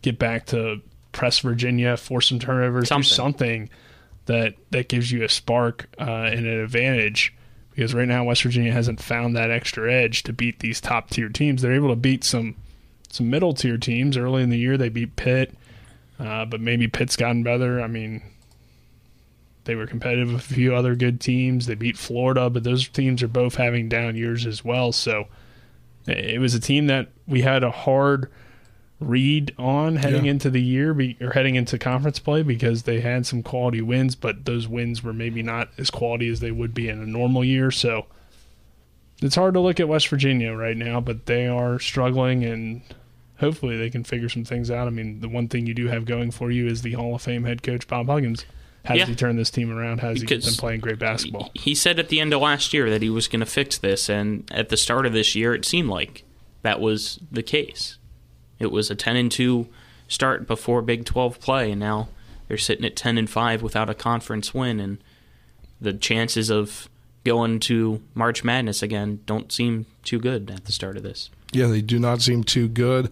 [0.02, 0.80] get back to
[1.12, 3.08] press Virginia, force some turnovers, Something.
[3.08, 3.70] do something
[4.26, 7.34] that, that gives you a spark uh, and an advantage.
[7.70, 11.28] Because right now West Virginia hasn't found that extra edge to beat these top tier
[11.28, 11.62] teams.
[11.62, 12.56] They're able to beat some
[13.10, 14.76] some middle tier teams early in the year.
[14.76, 15.54] They beat Pitt,
[16.18, 17.80] uh, but maybe Pitt's gotten better.
[17.80, 18.20] I mean,
[19.68, 21.66] they were competitive with a few other good teams.
[21.66, 24.90] They beat Florida, but those teams are both having down years as well.
[24.90, 25.28] So
[26.08, 28.30] eh, it was a team that we had a hard
[28.98, 30.32] read on heading Yeah.
[30.32, 30.90] into the year
[31.20, 35.12] or heading into conference play because they had some quality wins, but those wins were
[35.12, 37.70] maybe not as quality as they would be in a normal year.
[37.70, 38.06] So
[39.22, 42.82] it's hard to look at West Virginia right now, but they are struggling and
[43.38, 44.88] hopefully they can figure some things out.
[44.88, 47.22] I mean, the one thing you do have going for you is the Hall of
[47.22, 48.46] Fame head coach Bob Huggins.
[48.88, 49.06] How does Yeah.
[49.06, 50.00] he turn this team around?
[50.00, 51.50] How has he Because- been playing great basketball?
[51.54, 54.08] He said at the end of last year that he was going to fix this,
[54.08, 56.24] and at the start of this year, it seemed like
[56.62, 57.98] that was the case.
[58.58, 59.66] It was a 10 and 2
[60.08, 62.08] start before Big 12 play, and now
[62.48, 64.96] they're sitting at 10 and 5 without a conference win, and
[65.78, 66.88] the chances of
[67.24, 71.28] going to March Madness again don't seem too good at the start of this.
[71.52, 73.10] Yeah, they do not seem too good.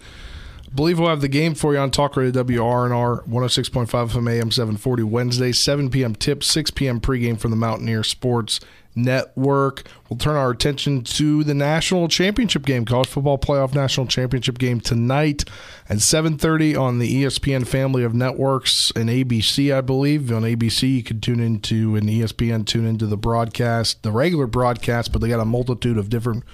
[0.77, 5.05] Believe we'll have the game for you on Talk Radio WRNR 106.5 FM AM 740
[5.05, 6.15] Wednesday, 7 p.m.
[6.15, 7.01] tip, 6 p.m.
[7.01, 8.61] pregame from the Mountaineer Sports
[8.95, 9.89] Network.
[10.11, 14.81] We'll turn our attention to the national championship game, college football playoff national championship game
[14.81, 15.47] tonight
[15.89, 20.31] at 7:30 on the ESPN family of networks and ABC, I believe.
[20.31, 24.47] On ABC, you can tune into and E ESPN tune into the broadcast, the regular
[24.47, 26.45] broadcast, but they got a multitude of different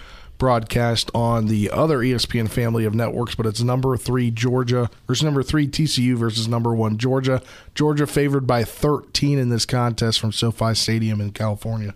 [0.43, 5.41] broadcast on the other ESPN family of networks, but it's number three Georgia versus number
[5.41, 7.41] three TCU versus number one Georgia.
[7.77, 11.95] Georgia favored by 13 in this contest from SoFi Stadium in California.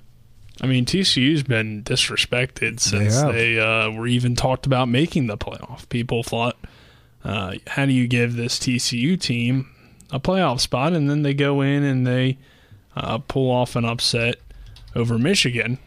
[0.61, 3.33] I mean, TCU's been disrespected since have.
[3.33, 5.89] they, uh, were even talked about making the playoff.
[5.89, 6.57] People thought,
[7.25, 9.69] uh, how do you give this TCU team
[10.13, 10.93] a playoff spot?
[10.93, 12.39] And then they go in and they
[12.95, 14.37] uh, pull off an upset
[14.95, 15.81] over Michigan.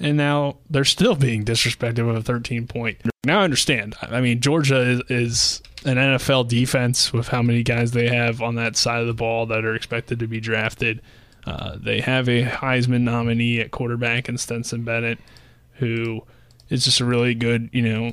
[0.00, 2.98] And now they're still being disrespected with a 13 point.
[3.24, 3.96] Now I understand.
[4.00, 8.54] I mean, Georgia is, is an NFL defense with how many guys they have on
[8.54, 11.02] that side of the ball that are expected to be drafted.
[11.46, 15.18] Uh, they have a Heisman nominee at quarterback in Stetson Bennett,
[15.74, 16.22] who
[16.70, 18.12] is just a really good, you know,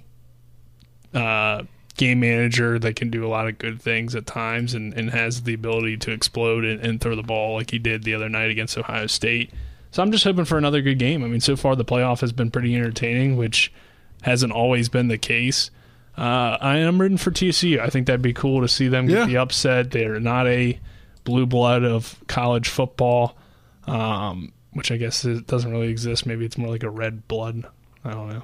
[1.13, 1.63] uh,
[1.95, 5.43] game manager that can do a lot of good things at times and, and has
[5.43, 8.51] the ability to explode and, and throw the ball like he did the other night
[8.51, 9.51] against Ohio State.
[9.97, 11.23] So I'm just hoping for another good game.
[11.23, 13.73] I mean, so far the playoff has been pretty entertaining, which
[14.21, 15.71] hasn't always been the case.
[16.15, 17.79] Uh, I am rooting for TCU.
[17.79, 19.25] I think that'd be cool to see them get Yeah.
[19.25, 19.89] the upset.
[19.89, 20.79] They're not a
[21.23, 23.39] blue blood of college football,
[23.87, 26.27] um, which I guess it doesn't really exist.
[26.27, 27.65] Maybe it's more like a red blood.
[28.05, 28.43] I don't know.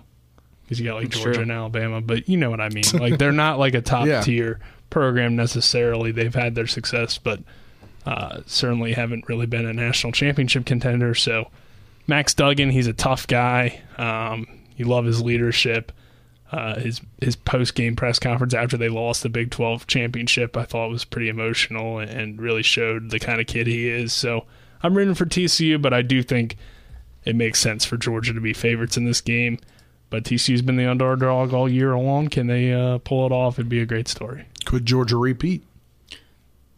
[0.63, 1.41] Because you got like Georgia true.
[1.43, 2.83] and Alabama, but you know what I mean.
[2.95, 4.21] Like they're not like a top Yeah.
[4.21, 6.11] tier program necessarily.
[6.11, 7.41] They've had their success, but
[8.05, 11.15] uh, certainly haven't really been a national championship contender.
[11.15, 11.49] So
[12.07, 13.81] Max Duggan, he's a tough guy.
[13.97, 15.91] Um, you love his leadership.
[16.51, 20.65] Uh, his his post game press conference after they lost the Big Twelve championship, I
[20.65, 24.13] thought was pretty emotional and, and really showed the kind of kid he is.
[24.13, 24.45] So
[24.83, 26.57] I'm rooting for TCU, but I do think
[27.25, 29.57] it makes sense for Georgia to be favorites in this game.
[30.11, 32.27] But TCU's been the underdog all year long.
[32.27, 33.57] Can they uh, pull it off?
[33.57, 34.45] It'd be a great story.
[34.65, 35.63] Could Georgia repeat?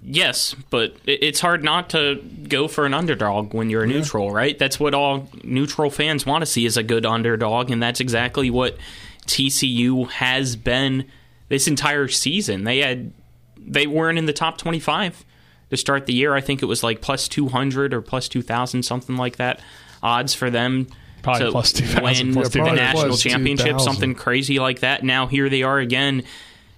[0.08, 2.16] Yes, but it's hard not to
[2.48, 4.58] go for an underdog when you're a neutral, right?
[4.58, 8.52] That's what all neutral fans want to see is a good underdog, and that's exactly
[8.52, 8.78] what
[9.26, 11.06] TCU has been
[11.50, 12.66] this entire season.
[12.66, 13.12] They had
[13.58, 15.26] they weren't in the top 25
[15.72, 16.36] to start the year.
[16.36, 19.60] I think it was like plus 200 or plus 2000 something like that
[20.04, 20.88] odds for them
[21.24, 23.80] Probably to plus 2,000, win plus the national championship, 2,000.
[23.80, 25.04] something crazy like that.
[25.04, 26.24] Now here they are again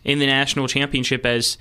[0.05, 1.57] in the national championship as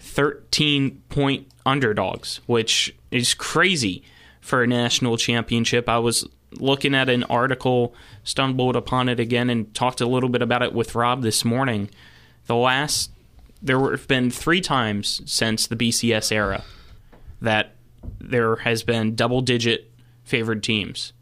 [0.00, 4.02] 13 point underdogs, which is crazy
[4.40, 5.88] for a national championship.
[5.88, 7.94] I was looking at an article,
[8.24, 11.90] stumbled upon it again, and talked a little bit about it with Rob this morning.
[12.46, 13.10] The last,
[13.62, 16.64] there have been three times since the BCS era
[17.40, 17.76] that
[18.18, 19.90] there has been double digit
[20.24, 21.12] favored teams.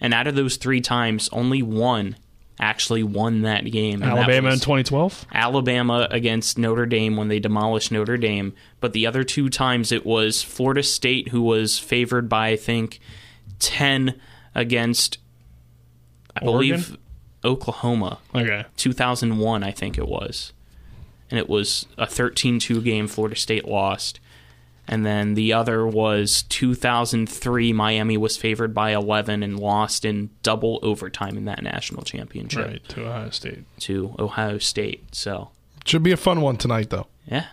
[0.00, 2.16] And out of those three times, only one
[2.60, 4.02] actually won that game.
[4.02, 5.26] and that Alabama in 2012.
[5.32, 8.52] Alabama against Notre Dame when they demolished Notre Dame.
[8.80, 13.00] But the other two times it was Florida State who was favored by I think
[13.58, 14.20] ten
[14.54, 15.18] against
[16.36, 16.76] I Oregon?
[16.80, 16.96] believe
[17.44, 18.18] Oklahoma.
[18.34, 18.64] Okay.
[18.76, 20.52] 2001 I think it was.
[21.30, 23.08] and it was a 13-2 game.
[23.08, 24.20] Florida State lost,
[24.88, 27.72] and then the other was 2003.
[27.72, 32.66] Miami was favored by 11 and lost in double overtime in that national championship.
[32.66, 33.64] Right to Ohio State.
[33.80, 35.14] To Ohio State.
[35.14, 35.50] So
[35.84, 37.06] should be a fun one tonight, though.
[37.26, 37.46] Yeah,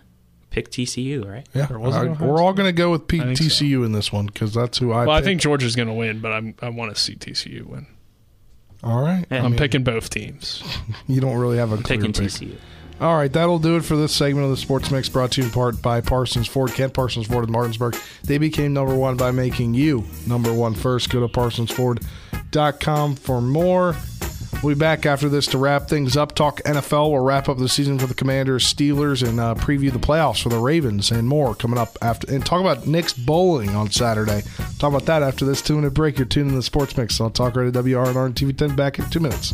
[0.49, 1.47] pick TCU, right?
[1.53, 3.83] Yeah, I, we're all going to go with P- TCU so.
[3.83, 5.05] in this one because that's who I.
[5.05, 5.23] Well, picked.
[5.23, 7.87] I think Georgia's going to win, but I'm, I want to see TCU win.
[8.83, 10.63] All right, yeah, I'm I mean, picking both teams.
[11.07, 12.31] You don't really have a clear picking pick.
[12.31, 12.55] TCU.
[13.01, 15.47] All right, that'll do it for this segment of the Sports Mix brought to you
[15.47, 16.73] in part by Parsons Ford.
[16.73, 17.95] Kent Parsons Ford in Martinsburg.
[18.25, 21.09] They became number one by making you number one first.
[21.09, 23.95] Go to parsonsford.com for more.
[24.61, 26.35] We'll be back after this to wrap things up.
[26.35, 27.11] Talk NFL.
[27.11, 30.49] We'll wrap up the season for the Commanders, Steelers, and uh, preview the playoffs for
[30.49, 32.33] the Ravens and more coming up after.
[32.33, 34.41] And talk about Nick's bowling on Saturday.
[34.77, 36.17] Talk about that after this two-minute break.
[36.17, 38.75] You're tuning in the Sports Mix on Talk right Radio WRNR and TV 10.
[38.75, 39.53] Back in two minutes.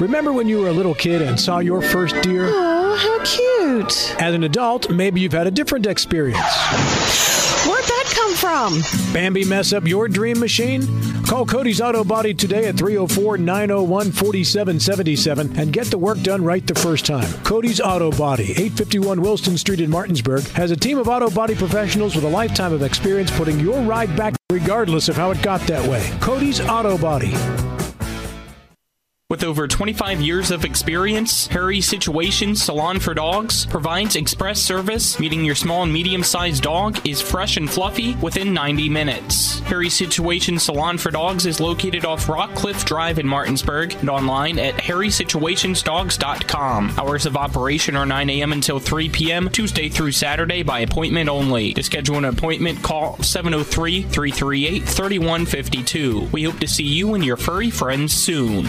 [0.00, 2.44] Remember when you were a little kid and saw your first deer?
[2.46, 4.14] Oh, how cute.
[4.20, 6.38] As an adult, maybe you've had a different experience.
[7.66, 9.12] Where'd that come from?
[9.12, 10.86] Bambi mess up your dream machine?
[11.24, 16.64] Call Cody's Auto Body today at 304 901 4777 and get the work done right
[16.64, 17.30] the first time.
[17.42, 22.14] Cody's Auto Body, 851 Wilson Street in Martinsburg, has a team of auto body professionals
[22.14, 25.86] with a lifetime of experience putting your ride back regardless of how it got that
[25.88, 26.08] way.
[26.20, 27.34] Cody's Auto Body.
[29.30, 35.44] With over 25 years of experience, Harry Situation Salon for Dogs provides express service, meeting
[35.44, 39.58] your small and medium sized dog is fresh and fluffy within 90 minutes.
[39.58, 44.76] Harry Situation Salon for Dogs is located off Rockcliffe Drive in Martinsburg and online at
[44.76, 46.94] harrysituationsdogs.com.
[46.96, 48.52] Hours of operation are 9 a.m.
[48.52, 51.74] until 3 p.m., Tuesday through Saturday by appointment only.
[51.74, 56.30] To schedule an appointment, call 703 338 3152.
[56.32, 58.68] We hope to see you and your furry friends soon.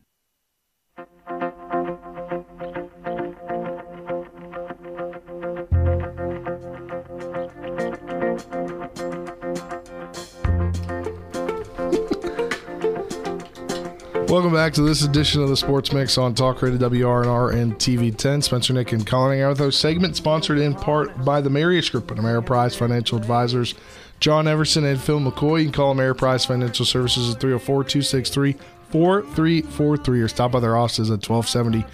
[14.31, 18.15] Welcome back to this edition of the Sports Mix on Talk Radio WRNR and TV
[18.15, 18.41] 10.
[18.41, 22.73] Spencer Nick and Colin our segment sponsored in part by the Marius Group and Ameriprise
[22.73, 23.75] Financial Advisors.
[24.21, 25.59] John Everson and Phil McCoy.
[25.59, 28.53] You can call Ameriprise Financial Services at 304 263
[28.91, 31.85] 4343 or stop by their offices at 1270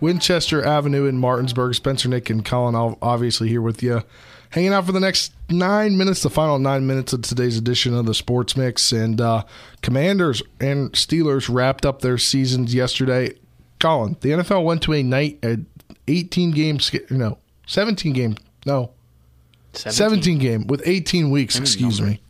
[0.00, 1.74] Winchester Avenue in Martinsburg.
[1.74, 4.04] Spencer Nick and Colin obviously here with you
[4.50, 8.06] hanging out for the next nine minutes, the final nine minutes of today's edition of
[8.06, 8.92] the Sports Mix.
[8.92, 9.44] And uh,
[9.82, 13.34] Commanders and Steelers wrapped up their seasons yesterday.
[13.78, 15.58] Colin, the NFL went to a night, a
[16.06, 16.78] 18 game,
[17.08, 18.36] no, 17 game,
[18.66, 18.90] no,
[19.72, 22.20] 17, 17 game with 18 weeks, excuse me.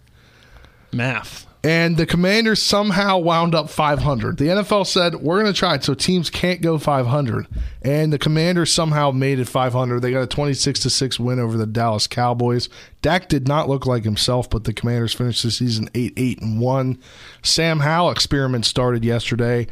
[0.92, 4.38] Math and the Commanders somehow wound up 500.
[4.38, 7.46] The NFL said we're going to try it so teams can't go 500,
[7.82, 10.00] and the Commanders somehow made it 500.
[10.00, 12.68] They got a 26 to six win over the Dallas Cowboys.
[13.02, 16.61] Dak did not look like himself, but the Commanders finished the season 8 8 and
[16.61, 16.98] 1.
[17.42, 19.66] Sam Howell experiment started yesterday.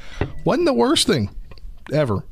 [0.45, 1.31] wasn't the worst thing
[1.93, 2.25] ever.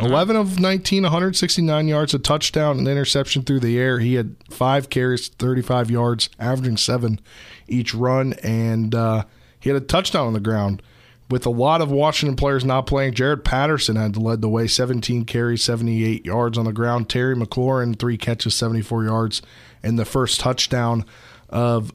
[0.00, 3.98] 11 of 19, 169 yards, a touchdown, an interception through the air.
[3.98, 7.20] He had five carries, 35 yards, averaging seven
[7.68, 9.24] each run, and uh,
[9.60, 10.82] he had a touchdown on the ground.
[11.30, 15.24] With a lot of Washington players not playing, Jaret Patterson had led the way, 17
[15.24, 17.08] carries, 78 yards on the ground.
[17.08, 19.42] Terry McLaurin, three catches, 74 yards,
[19.82, 21.04] and the first touchdown
[21.48, 21.92] of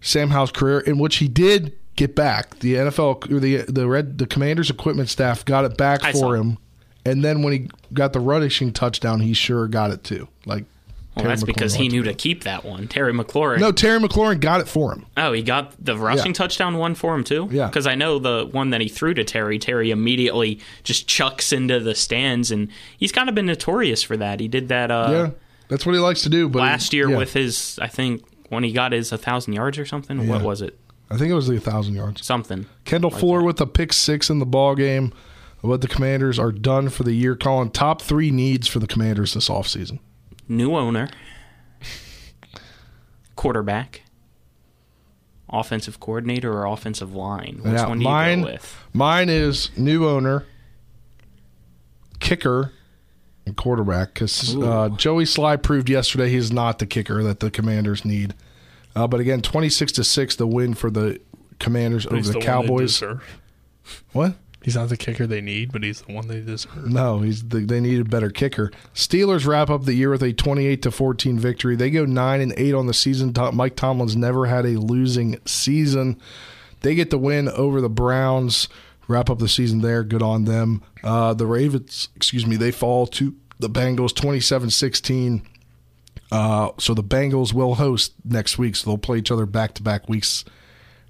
[0.00, 2.60] Sam Howell's career, in which he did get back.
[2.60, 6.58] The NFL, the the Red, the Commanders equipment staff got it back I for him
[7.08, 10.28] And then when he got the rushing touchdown, he sure got it too.
[10.46, 10.64] Like,
[11.14, 12.86] Well, Terry that's because he knew to keep that one.
[12.86, 13.58] Terry McLaurin.
[13.60, 15.06] No, Terry McLaurin got it for him.
[15.16, 16.32] Oh, he got the rushing Yeah.
[16.32, 17.48] touchdown one for him too.
[17.50, 17.66] Yeah.
[17.66, 19.58] because I know the one that he threw to Terry.
[19.58, 24.40] Terry immediately just chucks into the stands, and he's kind of been notorious for that.
[24.40, 24.90] He did that.
[24.90, 25.30] Uh, yeah,
[25.68, 26.48] that's what he likes to do.
[26.48, 27.16] But last year yeah.
[27.16, 30.28] with his, I think when he got his thousand yards or something.
[30.28, 30.78] What was it?
[31.10, 32.24] I think it was the thousand yards.
[32.24, 32.66] Something.
[32.84, 35.12] Kendall Fuller with a pick six in the ball game.
[35.62, 37.34] But the Commanders are done for the year.
[37.34, 39.98] Colin top three needs for the Commanders this offseason.
[40.46, 41.08] New owner,
[43.36, 44.02] quarterback,
[45.50, 47.60] offensive coordinator, or offensive line.
[47.62, 48.76] Which Now, one do you mine, go with?
[48.92, 50.46] mine is new owner,
[52.20, 52.72] kicker,
[53.44, 54.14] and quarterback.
[54.14, 58.34] Because uh, Joey Slye proved yesterday he's not the kicker that the Commanders need.
[58.94, 61.20] Uh, but again, twenty six to six, the win for the
[61.58, 63.02] Commanders But over he's the, the one they Cowboys.
[64.12, 64.34] What?
[64.68, 66.84] He's not the kicker they need, but he's the one they deserve.
[66.84, 68.70] No, he's the, they need a better kicker.
[68.94, 71.74] Steelers wrap up the year with a 28 to 14 victory.
[71.74, 73.32] They go 9 and 8 on the season.
[73.54, 76.20] Mike Tomlin's never had a losing season.
[76.82, 78.68] They get the win over the Browns.
[79.06, 80.04] Wrap up the season there.
[80.04, 80.82] Good on them.
[81.02, 85.46] Uh, the Ravens, excuse me, they fall to the Bengals 27-16.
[86.30, 88.76] Uh, so the Bengals will host next week.
[88.76, 90.44] So they'll play each other back to back weeks.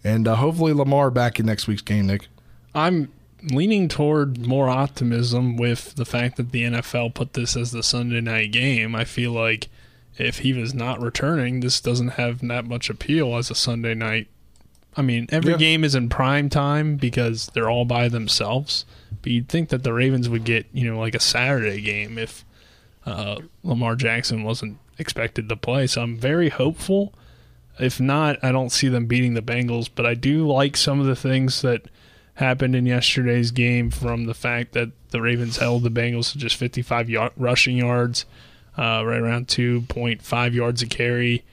[0.05, 2.29] And uh, hopefully Lamar back in next week's game, Nick.
[2.73, 3.11] I'm
[3.43, 8.21] leaning toward more optimism with the fact that the NFL put this as the Sunday
[8.21, 8.95] night game.
[8.95, 9.69] I feel like
[10.17, 14.27] if he was not returning, this doesn't have that much appeal as a Sunday night.
[14.97, 15.59] I mean, every Yeah.
[15.59, 18.85] game is in prime time because they're all by themselves.
[19.23, 22.45] But you'd think that the Ravens would get, you know, like a Saturday game if
[23.07, 25.87] uh, Lamar Jackson wasn't expected to play.
[25.87, 27.15] So I'm very hopeful.
[27.79, 31.07] If not, I don't see them beating the Bengals, but I do like some of
[31.07, 31.83] the things that
[32.39, 36.55] happened in yesterday's game from the fact that the Ravens held the Bengals to just
[36.55, 38.27] 55 yard, rushing yards,
[38.77, 41.45] uh, right around 2.5 yards a carry.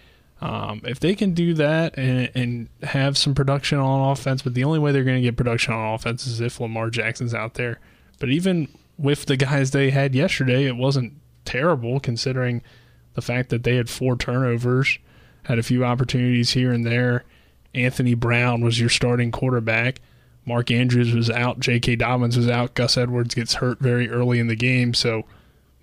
[0.41, 4.63] Um, if they can do that and, and have some production on offense, but the
[4.63, 7.79] only way they're going to get production on offense is if Lamar Jackson's out there.
[8.19, 11.13] But even with the guys they had yesterday, it wasn't
[11.45, 12.61] terrible considering
[13.15, 14.99] the fact that they had four turnovers,
[15.45, 17.23] had a few opportunities here and there.
[17.73, 19.99] Anthony Brown was your starting quarterback.
[20.45, 21.59] Mark Andrews was out.
[21.59, 21.95] J.K.
[21.97, 22.75] Dobbins was out.
[22.75, 24.93] Gus Edwards gets hurt very early in the game.
[24.93, 25.23] So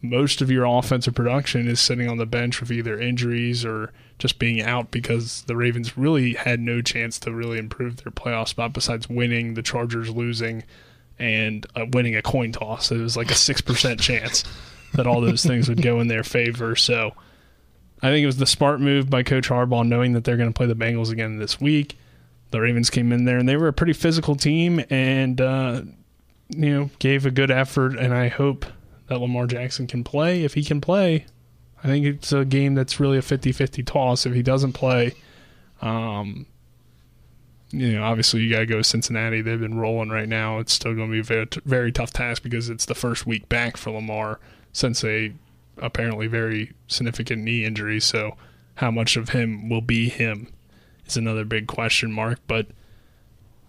[0.02, 4.38] most of your offensive production is sitting on the bench with either injuries or just
[4.38, 8.72] being out because the Ravens really had no chance to really improve their playoff spot
[8.72, 10.64] besides winning, the Chargers losing,
[11.18, 12.90] and uh, winning a coin toss.
[12.90, 14.44] It was like a 6% chance
[14.94, 16.76] that all those things would go in their favor.
[16.76, 17.12] So
[18.02, 20.56] I think it was the smart move by Coach Harbaugh, knowing that they're going to
[20.56, 21.96] play the Bengals again this week.
[22.52, 25.82] The Ravens came in there and they were a pretty physical team and, uh,
[26.50, 27.96] you know, gave a good effort.
[27.98, 28.66] And I hope
[29.08, 30.44] that Lamar Jackson can play.
[30.44, 31.26] If he can play,
[31.82, 34.26] I think it's a game that's really a 50 50 toss.
[34.26, 35.14] If he doesn't play,
[35.80, 36.46] um,
[37.70, 39.40] you know, obviously you got to go to Cincinnati.
[39.40, 40.58] They've been rolling right now.
[40.58, 43.48] It's still going to be a very, very tough task because it's the first week
[43.48, 44.40] back for Lamar
[44.72, 45.32] since a
[45.78, 47.98] apparently very significant knee injury.
[47.98, 48.36] So,
[48.74, 50.48] how much of him will be him
[51.06, 52.38] is another big question mark.
[52.46, 52.66] But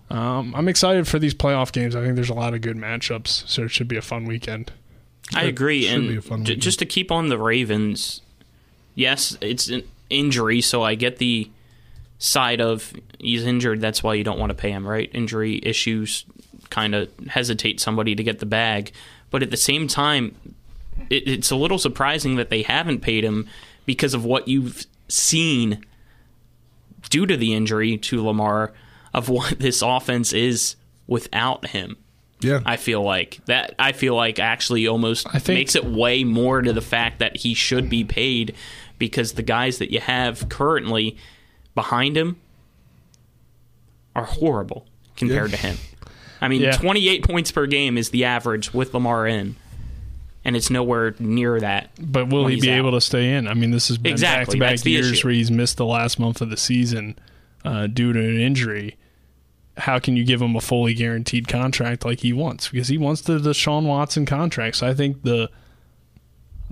[0.10, 1.96] um, I'm excited for these playoff games.
[1.96, 4.72] I think there's a lot of good matchups, so it should be a fun weekend.
[5.34, 8.22] I It agree, and be a fun j- just to keep on the Ravens,
[8.96, 11.50] yes, it's an injury, so I get the
[12.20, 13.82] side of he's injured.
[13.82, 15.10] That's why you don't want to pay him, right?
[15.14, 16.26] Injury issues
[16.70, 18.92] kind of hesitate somebody to get the bag,
[19.32, 20.36] but at the same time,
[21.10, 23.48] it, it's a little surprising that they haven't paid him
[23.86, 25.84] because of what you've seen
[27.10, 28.74] due to the injury to Lamar
[29.14, 30.76] of what this offense is
[31.08, 31.98] without him.
[32.42, 32.60] Yeah.
[32.66, 33.74] I feel like that.
[33.80, 37.54] I feel like actually almost think- makes it way more to the fact that he
[37.54, 38.56] should be paid
[39.00, 41.16] because the guys that you have currently
[41.76, 42.38] behind him
[44.16, 44.86] are horrible
[45.16, 45.58] compared Yeah.
[45.58, 45.78] to him.
[46.42, 46.72] I mean, Yeah.
[46.74, 49.56] 28 points per game is the average with Lamar in,
[50.46, 51.90] and it's nowhere near that.
[52.00, 52.78] But will he be out.
[52.78, 53.48] able to stay in?
[53.48, 55.28] I mean, this has been Exactly, back-to-back years issue.
[55.28, 57.18] where he's missed the last month of the season
[57.64, 58.98] uh, due to an injury.
[59.78, 62.68] How can you give him a fully guaranteed contract like he wants?
[62.70, 64.76] Because he wants the Deshaun Watson contract.
[64.78, 65.50] So I think the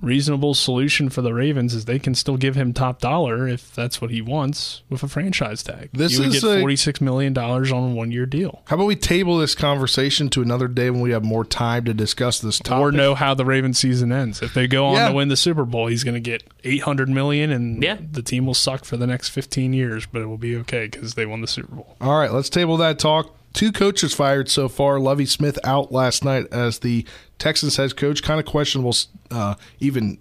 [0.02, 4.00] reasonable solution for the Ravens is they can still give him top dollar if that's
[4.00, 5.88] what he wants with a franchise tag.
[5.92, 8.62] This you would is get forty six million dollars on a one year deal.
[8.66, 11.94] How about we table this conversation to another day when we have more time to
[11.94, 12.82] discuss this topic?
[12.82, 14.42] Or know how the Ravens season ends.
[14.42, 15.08] If they go on Yeah.
[15.08, 17.96] to win the Super Bowl, he's going to get eight hundred million, and Yeah.
[18.10, 21.14] the team will suck for the next fifteen years, but it will be okay because
[21.14, 21.96] they won the Super Bowl.
[22.00, 23.34] All right, let's table that talk.
[23.52, 24.98] Two coaches fired so far.
[24.98, 27.04] Lovie Smith out last night as the
[27.38, 28.22] Texans head coach.
[28.22, 28.94] Kind of questionable,
[29.30, 30.18] uh, even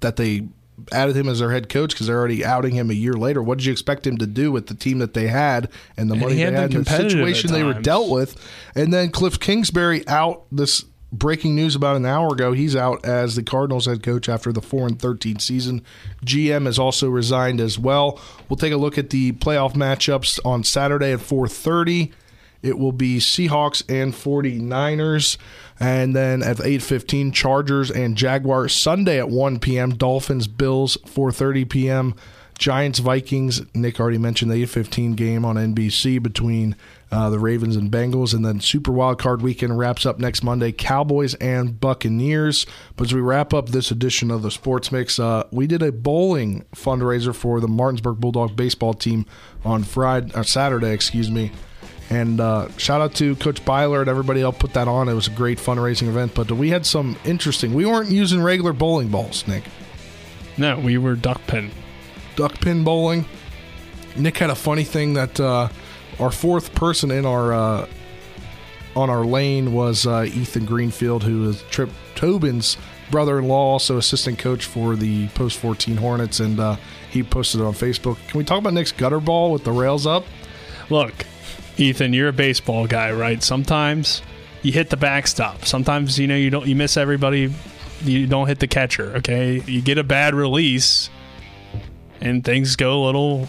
[0.00, 0.48] that they
[0.92, 3.42] added him as their head coach because they're already outing him a year later.
[3.42, 6.14] What did you expect him to do with the team that they had and the
[6.14, 8.36] And money he they had had, and the situation they were dealt with?
[8.74, 12.52] And then Cliff Kingsbury out this breaking news about an hour ago.
[12.52, 15.82] He's out as the Cardinals head coach after the 4 and 13 season.
[16.24, 18.20] GM has also resigned as well.
[18.48, 22.12] We'll take a look at the playoff matchups on Saturday at 4:30.
[22.68, 25.36] It will be Seahawks and 49ers.
[25.80, 29.90] And then at 8:15 Chargers and Jaguars Sunday at 1 p.m.
[29.90, 32.14] Dolphins Bills 4:30 p.m.
[32.58, 36.74] Giants Vikings Nick already mentioned the 8:15 game on NBC between
[37.10, 40.72] uh, the Ravens and Bengals and then Super Wild Card Weekend wraps up next Monday
[40.72, 42.66] Cowboys and Buccaneers.
[42.96, 45.92] But as we wrap up this edition of the Sports Mix, uh, we did a
[45.92, 49.24] bowling fundraiser for the Martinsburg Bulldog baseball team
[49.64, 51.52] on Friday or Saturday, excuse me.
[52.10, 55.08] And uh, shout out to Coach Byler and everybody else put that on.
[55.08, 56.34] It was a great fundraising event.
[56.34, 57.74] But we had some interesting.
[57.74, 59.64] We weren't using regular bowling balls, Nick.
[60.56, 61.70] No, we were duck pin.
[62.34, 63.26] Duck pin bowling.
[64.16, 65.68] Nick had a funny thing that uh,
[66.18, 67.86] our fourth person in our uh,
[68.96, 72.76] on our lane was uh, Ethan Greenfield, who is Trip Tobin's
[73.10, 76.76] brother-in-law, also assistant coach for the Post 14 Hornets, and uh,
[77.10, 78.18] he posted it on Facebook.
[78.28, 80.24] Can we talk about Nick's gutter ball with the rails up?
[80.90, 81.14] Look,
[81.78, 83.42] Ethan, you're a baseball guy, right?
[83.42, 84.22] Sometimes
[84.62, 85.64] you hit the backstop.
[85.64, 87.52] Sometimes you know you don't you miss everybody.
[88.02, 89.16] You don't hit the catcher.
[89.16, 91.10] Okay, you get a bad release,
[92.20, 93.48] and things go a little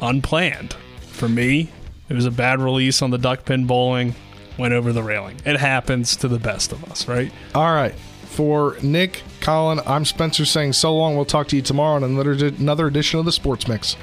[0.00, 0.74] unplanned.
[1.08, 1.70] For me,
[2.08, 4.14] it was a bad release on the duck pin bowling.
[4.58, 5.36] Went over the railing.
[5.46, 7.32] It happens to the best of us, right?
[7.54, 7.94] All right.
[8.24, 11.16] For Nick, Colin, I'm Spencer saying so long.
[11.16, 13.96] We'll talk to you tomorrow on another, another edition of the Sports Mix.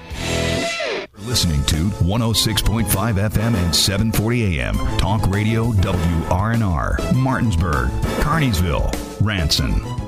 [1.25, 4.75] Listening to 106.5 FM and 740 AM.
[4.97, 7.15] Talk Radio WRNR.
[7.15, 7.89] Martinsburg,
[8.21, 8.93] Kearneysville,
[9.25, 10.06] Ranson.